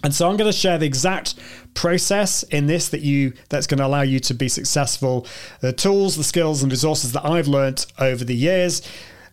And 0.03 0.15
so 0.15 0.27
I'm 0.27 0.35
going 0.35 0.51
to 0.51 0.57
share 0.57 0.79
the 0.79 0.87
exact 0.87 1.35
process 1.73 2.43
in 2.43 2.67
this 2.67 2.89
that 2.89 3.01
you 3.01 3.33
that's 3.49 3.67
going 3.67 3.79
to 3.79 3.85
allow 3.85 4.01
you 4.01 4.19
to 4.19 4.33
be 4.33 4.49
successful. 4.49 5.25
The 5.61 5.73
tools, 5.73 6.15
the 6.15 6.23
skills, 6.23 6.63
and 6.63 6.71
resources 6.71 7.11
that 7.13 7.25
I've 7.25 7.47
learned 7.47 7.85
over 7.99 8.23
the 8.23 8.35
years. 8.35 8.81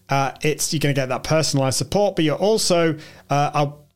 Uh, 0.09 0.33
it's 0.43 0.73
you're 0.73 0.81
going 0.81 0.95
to 0.95 0.99
get 0.99 1.11
that 1.11 1.23
personalized 1.23 1.77
support, 1.77 2.17
but 2.17 2.25
you're 2.25 2.37
also 2.37 2.97
uh, 3.29 3.51
I'll 3.53 3.89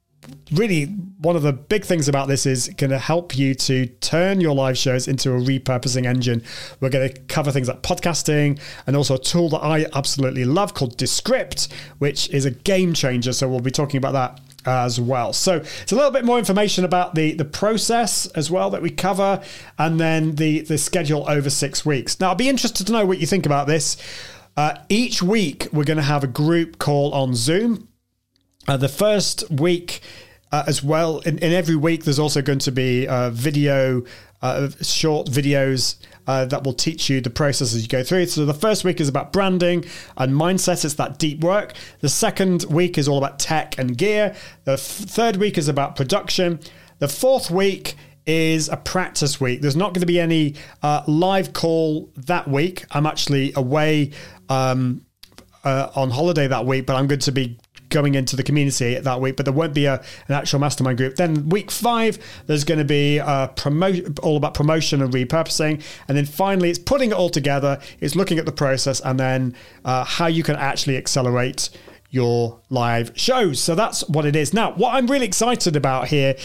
really 0.52 0.84
one 0.84 1.36
of 1.36 1.42
the 1.42 1.52
big 1.52 1.84
things 1.84 2.08
about 2.08 2.28
this 2.28 2.46
is 2.46 2.68
going 2.76 2.90
to 2.90 2.98
help 2.98 3.36
you 3.36 3.54
to 3.54 3.86
turn 3.86 4.40
your 4.40 4.54
live 4.54 4.76
shows 4.78 5.08
into 5.08 5.30
a 5.32 5.40
repurposing 5.40 6.06
engine. 6.06 6.42
We're 6.80 6.90
going 6.90 7.12
to 7.12 7.20
cover 7.22 7.50
things 7.50 7.68
like 7.68 7.82
podcasting 7.82 8.60
and 8.86 8.96
also 8.96 9.14
a 9.14 9.18
tool 9.18 9.48
that 9.50 9.60
I 9.60 9.86
absolutely 9.94 10.44
love 10.44 10.74
called 10.74 10.96
Descript, 10.96 11.68
which 11.98 12.28
is 12.30 12.44
a 12.44 12.50
game 12.50 12.92
changer. 12.92 13.32
So 13.32 13.48
we'll 13.48 13.60
be 13.60 13.70
talking 13.70 13.98
about 13.98 14.12
that 14.12 14.40
as 14.64 15.00
well. 15.00 15.32
So 15.32 15.56
it's 15.56 15.92
a 15.92 15.96
little 15.96 16.10
bit 16.10 16.24
more 16.24 16.38
information 16.38 16.84
about 16.84 17.14
the 17.14 17.32
the 17.32 17.44
process 17.44 18.26
as 18.28 18.50
well 18.50 18.70
that 18.70 18.82
we 18.82 18.90
cover, 18.90 19.42
and 19.78 20.00
then 20.00 20.36
the 20.36 20.60
the 20.60 20.78
schedule 20.78 21.28
over 21.28 21.50
six 21.50 21.84
weeks. 21.84 22.18
Now, 22.20 22.30
I'll 22.30 22.34
be 22.34 22.48
interested 22.48 22.86
to 22.86 22.92
know 22.92 23.06
what 23.06 23.18
you 23.18 23.26
think 23.26 23.46
about 23.46 23.66
this. 23.66 23.96
Uh, 24.56 24.76
each 24.88 25.22
week, 25.22 25.68
we're 25.72 25.84
going 25.84 25.96
to 25.96 26.02
have 26.02 26.22
a 26.22 26.28
group 26.28 26.78
call 26.78 27.12
on 27.14 27.34
Zoom. 27.34 27.88
Uh, 28.68 28.76
the 28.76 28.88
first 28.88 29.50
week, 29.50 30.00
uh, 30.52 30.64
as 30.66 30.84
well, 30.84 31.20
in, 31.20 31.38
in, 31.38 31.52
every 31.52 31.74
week, 31.74 32.04
there's 32.04 32.18
also 32.18 32.42
going 32.42 32.58
to 32.58 32.70
be 32.70 33.06
a 33.06 33.30
video, 33.30 34.04
uh, 34.42 34.68
short 34.82 35.28
videos 35.28 35.96
uh, 36.26 36.44
that 36.46 36.64
will 36.64 36.72
teach 36.72 37.10
you 37.10 37.20
the 37.20 37.30
process 37.30 37.74
as 37.74 37.82
you 37.82 37.88
go 37.88 38.02
through. 38.02 38.26
So 38.26 38.44
the 38.44 38.54
first 38.54 38.84
week 38.84 39.00
is 39.00 39.08
about 39.08 39.32
branding 39.32 39.84
and 40.16 40.32
mindset. 40.32 40.84
It's 40.84 40.94
that 40.94 41.18
deep 41.18 41.40
work. 41.40 41.74
The 42.00 42.08
second 42.08 42.64
week 42.64 42.98
is 42.98 43.08
all 43.08 43.18
about 43.18 43.38
tech 43.38 43.78
and 43.78 43.96
gear. 43.96 44.34
The 44.64 44.72
f- 44.72 44.80
third 44.80 45.36
week 45.36 45.58
is 45.58 45.68
about 45.68 45.96
production. 45.96 46.60
The 46.98 47.08
fourth 47.08 47.50
week 47.50 47.96
is 48.26 48.68
a 48.68 48.76
practice 48.76 49.40
week. 49.40 49.60
There's 49.60 49.76
not 49.76 49.94
going 49.94 50.00
to 50.00 50.06
be 50.06 50.20
any 50.20 50.54
uh, 50.82 51.02
live 51.06 51.52
call 51.52 52.10
that 52.16 52.48
week. 52.48 52.84
I'm 52.92 53.06
actually 53.06 53.52
away 53.56 54.12
um, 54.48 55.04
uh, 55.64 55.90
on 55.94 56.10
holiday 56.10 56.46
that 56.46 56.64
week, 56.64 56.86
but 56.86 56.96
I'm 56.96 57.06
going 57.06 57.20
to 57.20 57.32
be 57.32 57.58
going 57.92 58.14
into 58.16 58.34
the 58.34 58.42
community 58.42 58.98
that 58.98 59.20
week, 59.20 59.36
but 59.36 59.44
there 59.46 59.52
won't 59.52 59.74
be 59.74 59.86
a, 59.86 60.02
an 60.28 60.34
actual 60.34 60.58
mastermind 60.58 60.98
group. 60.98 61.14
Then 61.16 61.48
week 61.48 61.70
five, 61.70 62.18
there's 62.46 62.64
going 62.64 62.78
to 62.78 62.84
be 62.84 63.20
all 63.20 64.36
about 64.36 64.54
promotion 64.54 65.02
and 65.02 65.12
repurposing, 65.12 65.82
and 66.08 66.16
then 66.16 66.26
finally, 66.26 66.70
it's 66.70 66.78
putting 66.78 67.10
it 67.10 67.14
all 67.14 67.30
together. 67.30 67.78
It's 68.00 68.16
looking 68.16 68.38
at 68.38 68.46
the 68.46 68.52
process 68.52 69.00
and 69.00 69.20
then 69.20 69.54
uh, 69.84 70.04
how 70.04 70.26
you 70.26 70.42
can 70.42 70.56
actually 70.56 70.96
accelerate 70.96 71.70
your 72.10 72.60
live 72.68 73.12
shows. 73.14 73.60
So 73.60 73.74
that's 73.74 74.06
what 74.08 74.26
it 74.26 74.36
is. 74.36 74.52
Now, 74.52 74.72
what 74.72 74.94
I'm 74.94 75.06
really 75.06 75.26
excited 75.26 75.76
about 75.76 76.08
here 76.08 76.36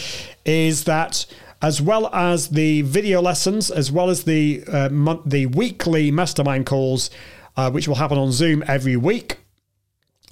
is 0.44 0.84
that 0.84 1.26
as 1.60 1.82
well 1.82 2.08
as 2.14 2.48
the 2.48 2.82
video 2.82 3.20
lessons, 3.20 3.70
as 3.70 3.90
well 3.90 4.08
as 4.08 4.24
the 4.24 4.64
uh, 4.72 4.88
month, 4.88 5.22
the 5.26 5.46
weekly 5.46 6.10
mastermind 6.10 6.66
calls, 6.66 7.10
uh, 7.56 7.70
which 7.70 7.88
will 7.88 7.96
happen 7.96 8.16
on 8.16 8.32
Zoom 8.32 8.62
every 8.66 8.96
week. 8.96 9.37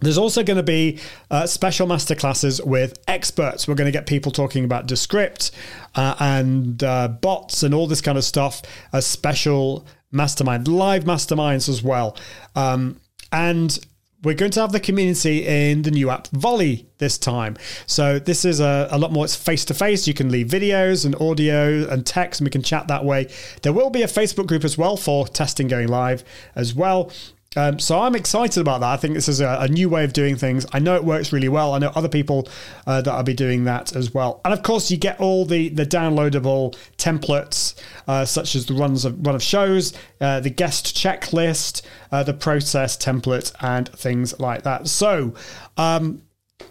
There's 0.00 0.18
also 0.18 0.42
going 0.42 0.58
to 0.58 0.62
be 0.62 0.98
uh, 1.30 1.46
special 1.46 1.86
masterclasses 1.86 2.64
with 2.64 2.98
experts. 3.08 3.66
We're 3.66 3.76
going 3.76 3.86
to 3.86 3.92
get 3.92 4.06
people 4.06 4.30
talking 4.30 4.64
about 4.64 4.86
Descript 4.86 5.52
uh, 5.94 6.14
and 6.18 6.82
uh, 6.84 7.08
bots 7.08 7.62
and 7.62 7.72
all 7.72 7.86
this 7.86 8.02
kind 8.02 8.18
of 8.18 8.24
stuff. 8.24 8.62
A 8.92 9.00
special 9.00 9.86
mastermind, 10.12 10.68
live 10.68 11.04
masterminds 11.04 11.68
as 11.68 11.82
well. 11.82 12.16
Um, 12.54 13.00
and 13.32 13.78
we're 14.22 14.34
going 14.34 14.50
to 14.50 14.60
have 14.60 14.72
the 14.72 14.80
community 14.80 15.46
in 15.46 15.82
the 15.82 15.90
new 15.90 16.10
app 16.10 16.26
Volley 16.28 16.88
this 16.98 17.16
time. 17.16 17.56
So 17.86 18.18
this 18.18 18.44
is 18.44 18.60
a, 18.60 18.88
a 18.90 18.98
lot 18.98 19.12
more, 19.12 19.24
it's 19.24 19.36
face 19.36 19.64
to 19.66 19.74
face. 19.74 20.08
You 20.08 20.14
can 20.14 20.30
leave 20.30 20.48
videos 20.48 21.04
and 21.04 21.14
audio 21.20 21.88
and 21.88 22.04
text, 22.04 22.40
and 22.40 22.46
we 22.46 22.50
can 22.50 22.62
chat 22.62 22.88
that 22.88 23.04
way. 23.04 23.28
There 23.62 23.72
will 23.72 23.90
be 23.90 24.02
a 24.02 24.08
Facebook 24.08 24.46
group 24.46 24.64
as 24.64 24.76
well 24.76 24.96
for 24.96 25.28
testing 25.28 25.68
going 25.68 25.88
live 25.88 26.24
as 26.54 26.74
well. 26.74 27.12
Um, 27.56 27.78
so 27.78 27.98
I'm 28.00 28.14
excited 28.14 28.60
about 28.60 28.80
that. 28.80 28.90
I 28.90 28.96
think 28.98 29.14
this 29.14 29.28
is 29.28 29.40
a, 29.40 29.58
a, 29.60 29.68
new 29.68 29.88
way 29.88 30.04
of 30.04 30.12
doing 30.12 30.36
things. 30.36 30.66
I 30.72 30.78
know 30.78 30.94
it 30.94 31.04
works 31.04 31.32
really 31.32 31.48
well. 31.48 31.72
I 31.72 31.78
know 31.78 31.90
other 31.94 32.08
people 32.08 32.48
uh, 32.86 33.00
that 33.00 33.16
will 33.16 33.22
be 33.22 33.34
doing 33.34 33.64
that 33.64 33.96
as 33.96 34.12
well. 34.12 34.42
And 34.44 34.52
of 34.52 34.62
course, 34.62 34.90
you 34.90 34.98
get 34.98 35.18
all 35.20 35.46
the 35.46 35.70
the 35.70 35.86
downloadable 35.86 36.76
templates, 36.98 37.74
uh, 38.06 38.26
such 38.26 38.54
as 38.54 38.66
the 38.66 38.74
runs 38.74 39.06
of 39.06 39.26
run 39.26 39.34
of 39.34 39.42
shows, 39.42 39.94
uh, 40.20 40.40
the 40.40 40.50
guest 40.50 40.94
checklist, 40.94 41.82
uh, 42.12 42.22
the 42.22 42.34
process 42.34 42.96
template, 42.96 43.52
and 43.60 43.88
things 43.88 44.38
like 44.38 44.62
that. 44.64 44.86
So. 44.86 45.34
Um, 45.76 46.22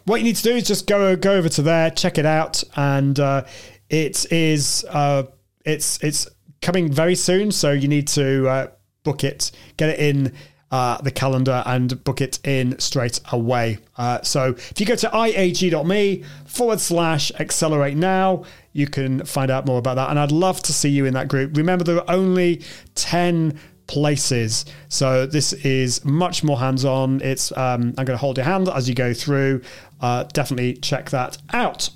what 0.06 0.18
you 0.18 0.24
need 0.24 0.36
to 0.36 0.44
do 0.44 0.56
is 0.56 0.68
just 0.68 0.88
go 0.88 1.16
go 1.16 1.34
over 1.34 1.50
to 1.50 1.62
there, 1.62 1.90
check 1.92 2.18
it 2.18 2.26
out, 2.26 2.64
and 2.76 3.20
uh, 3.20 3.44
it 3.90 4.32
is 4.32 4.86
uh, 4.90 5.24
it's 5.64 6.04
it's 6.04 6.28
coming 6.62 6.92
very 6.92 7.16
soon. 7.16 7.52
So 7.52 7.72
you 7.72 7.88
need 7.88 8.08
to 8.10 8.70
book 9.04 9.24
it, 9.24 9.52
get 9.78 9.90
it 9.90 10.00
in 10.00 10.34
uh, 10.72 11.00
the 11.02 11.12
calendar 11.12 11.64
and 11.66 12.04
book 12.04 12.22
it 12.22 12.40
in 12.46 12.78
straight 12.80 13.20
away. 13.32 13.78
Uh, 13.98 14.22
so 14.24 14.50
if 14.50 14.80
you 14.80 14.86
go 14.86 14.96
to 14.96 15.08
iag.me 15.08 16.24
forward 16.46 16.80
slash 16.80 17.32
accelerate 17.40 17.96
now, 17.96 18.44
you 18.74 18.88
can 18.88 19.24
find 19.26 19.52
out 19.52 19.66
more 19.66 19.80
about 19.80 19.96
that. 19.96 20.10
And 20.10 20.20
I'd 20.20 20.32
love 20.32 20.62
to 20.64 20.74
see 20.74 20.90
you 20.90 21.06
in 21.06 21.14
that 21.14 21.28
group. 21.28 21.56
Remember, 21.56 21.84
there 21.84 21.98
are 21.98 22.10
only 22.10 22.62
10 22.96 23.58
places. 23.88 24.66
So 24.90 25.26
this 25.26 25.54
is 25.54 26.04
much 26.04 26.44
more 26.44 26.58
hands-on. 26.58 27.22
It's 27.22 27.52
um, 27.54 27.94
I'm 27.98 28.06
going 28.06 28.08
to 28.08 28.18
hold 28.18 28.38
your 28.38 28.46
hand 28.46 28.68
as 28.68 28.90
you 28.90 28.96
go 28.96 29.14
through. 29.14 29.62
Uh, 30.02 30.24
definitely 30.24 30.74
check 30.76 31.12
that 31.12 31.38
out. 31.54 31.90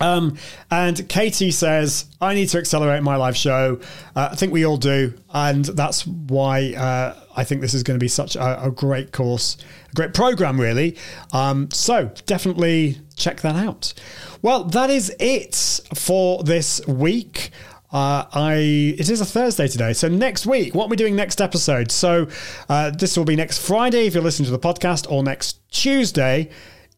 Um, 0.00 0.36
and 0.70 1.08
Katie 1.08 1.50
says, 1.50 2.06
I 2.20 2.34
need 2.34 2.48
to 2.50 2.58
accelerate 2.58 3.02
my 3.02 3.16
live 3.16 3.36
show. 3.36 3.80
Uh, 4.16 4.30
I 4.32 4.34
think 4.34 4.52
we 4.52 4.64
all 4.64 4.76
do. 4.76 5.14
And 5.32 5.64
that's 5.64 6.06
why 6.06 6.72
uh, 6.72 7.20
I 7.36 7.44
think 7.44 7.60
this 7.60 7.74
is 7.74 7.82
going 7.82 7.98
to 7.98 8.02
be 8.02 8.08
such 8.08 8.36
a, 8.36 8.64
a 8.64 8.70
great 8.70 9.12
course, 9.12 9.56
a 9.90 9.94
great 9.94 10.14
program, 10.14 10.60
really. 10.60 10.96
Um, 11.32 11.70
so 11.70 12.10
definitely 12.26 12.98
check 13.16 13.42
that 13.42 13.56
out. 13.56 13.92
Well, 14.42 14.64
that 14.64 14.90
is 14.90 15.14
it 15.20 15.80
for 15.94 16.42
this 16.42 16.84
week. 16.86 17.50
Uh, 17.92 18.24
I 18.32 18.54
it 18.98 19.10
is 19.10 19.20
a 19.20 19.24
Thursday 19.24 19.66
today, 19.66 19.92
so 19.94 20.06
next 20.06 20.46
week, 20.46 20.76
what 20.76 20.86
we're 20.86 20.92
we 20.92 20.96
doing 20.96 21.16
next 21.16 21.40
episode? 21.40 21.90
So 21.90 22.28
uh, 22.68 22.90
this 22.90 23.16
will 23.16 23.24
be 23.24 23.34
next 23.34 23.58
Friday 23.66 24.06
if 24.06 24.14
you're 24.14 24.22
listening 24.22 24.46
to 24.46 24.52
the 24.52 24.60
podcast, 24.60 25.10
or 25.10 25.24
next 25.24 25.58
Tuesday 25.72 26.50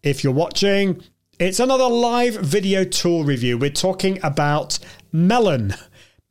if 0.02 0.22
you're 0.22 0.34
watching. 0.34 1.02
It's 1.38 1.58
another 1.58 1.88
live 1.88 2.34
video 2.34 2.84
tool 2.84 3.24
review. 3.24 3.56
We're 3.56 3.70
talking 3.70 4.20
about 4.22 4.78
Melon. 5.12 5.74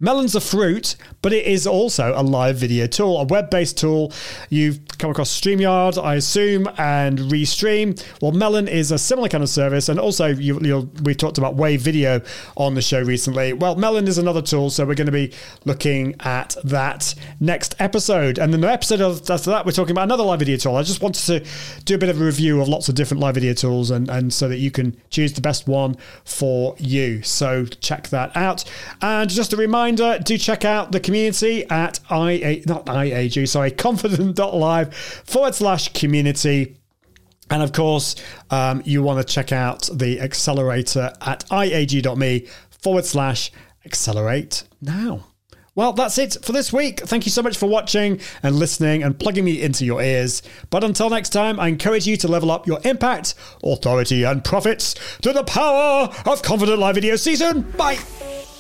Melon's 0.02 0.34
a 0.34 0.42
fruit, 0.42 0.96
but 1.22 1.32
it 1.32 1.46
is 1.46 1.68
also 1.68 2.14
a 2.16 2.24
live 2.24 2.58
video 2.58 2.88
tool, 2.88 3.20
a 3.20 3.24
web 3.24 3.52
based 3.52 3.78
tool. 3.78 4.12
You've 4.50 4.80
come 4.98 5.12
across 5.12 5.30
StreamYard, 5.40 6.04
I 6.04 6.16
assume, 6.16 6.68
and 6.78 7.20
Restream. 7.20 8.04
Well, 8.20 8.32
Melon 8.32 8.68
is 8.68 8.92
a 8.92 8.98
similar 8.98 9.30
kind 9.30 9.44
of 9.44 9.50
service, 9.50 9.90
and 9.90 10.00
also 10.00 10.28
you, 10.28 10.90
we 11.04 11.14
talked 11.14 11.38
about 11.38 11.56
Wave 11.56 11.82
Video 11.82 12.22
on 12.58 12.74
the 12.74 12.82
show 12.82 13.02
recently. 13.02 13.54
Well, 13.54 13.76
Melon 13.76 14.08
is 14.08 14.18
another 14.18 14.42
tool, 14.42 14.72
so 14.72 14.86
we're 14.86 14.96
going 14.96 15.06
to 15.06 15.12
be 15.12 15.34
looking 15.66 16.16
at 16.22 16.56
that 16.64 17.14
next 17.40 17.76
episode. 17.78 18.40
And 18.40 18.52
then 18.52 18.62
the 18.62 18.72
episode 18.72 19.02
after 19.30 19.52
that, 19.52 19.68
we're 19.68 19.72
talking 19.72 19.92
about 19.92 20.06
another 20.06 20.24
live 20.24 20.40
video 20.40 20.58
tool. 20.58 20.78
I 20.78 20.84
just 20.84 21.04
wanted 21.04 21.24
to 21.26 21.84
do 21.86 21.94
a 21.94 21.98
bit 22.00 22.10
of 22.10 22.20
a 22.20 22.26
review 22.26 22.60
of 22.60 22.68
lots 22.68 22.90
of 22.90 22.96
different 22.96 23.22
live 23.22 23.36
video 23.36 23.54
tools, 23.54 23.92
and, 23.92 24.10
and 24.10 24.34
so 24.34 24.50
that 24.50 24.58
you 24.58 24.72
can 24.72 25.00
choose 25.12 25.34
the 25.34 25.42
best 25.42 25.68
one 25.68 25.96
for 26.26 26.76
you. 26.80 27.22
So 27.22 27.66
check 27.66 28.10
that 28.10 28.36
out. 28.36 28.64
And 29.02 29.30
just 29.30 29.54
a 29.54 29.58
reminder, 29.58 29.91
reminder, 30.00 30.24
do 30.24 30.38
check 30.38 30.66
out 30.66 30.92
the 30.92 31.00
community 31.00 31.70
at 31.70 32.00
IA, 32.10 32.62
not 32.66 32.86
IAG, 32.86 33.48
sorry, 33.48 33.72
confident.live 33.72 34.94
forward 34.94 35.56
slash 35.56 35.92
community. 35.94 36.78
And 37.50 37.62
of 37.62 37.74
course, 37.74 38.16
um, 38.50 38.82
you 38.86 39.04
want 39.04 39.26
to 39.26 39.34
check 39.34 39.52
out 39.52 39.90
the 39.94 40.22
accelerator 40.22 41.14
at 41.22 41.46
iag.me 41.50 42.48
forward 42.70 43.06
slash 43.06 43.52
accelerate 43.86 44.64
now. 44.82 45.26
Well, 45.74 45.94
that's 45.94 46.18
it 46.18 46.38
for 46.42 46.52
this 46.52 46.74
week. 46.74 47.00
Thank 47.00 47.26
you 47.26 47.32
so 47.32 47.42
much 47.42 47.58
for 47.58 47.68
watching 47.68 48.20
and 48.44 48.56
listening 48.56 49.04
and 49.04 49.18
plugging 49.18 49.46
me 49.46 49.62
into 49.62 49.86
your 49.86 50.02
ears. 50.02 50.44
But 50.70 50.84
until 50.84 51.10
next 51.10 51.30
time, 51.30 51.60
I 51.60 51.68
encourage 51.70 52.06
you 52.06 52.18
to 52.18 52.28
level 52.28 52.52
up 52.52 52.68
your 52.68 52.80
impact, 52.84 53.36
authority, 53.64 54.24
and 54.24 54.44
profits 54.44 54.96
to 55.22 55.32
the 55.32 55.44
power 55.44 56.10
of 56.26 56.42
Confident 56.42 56.80
Live 56.80 56.96
Video 56.96 57.16
Season. 57.16 57.62
Bye. 57.78 58.00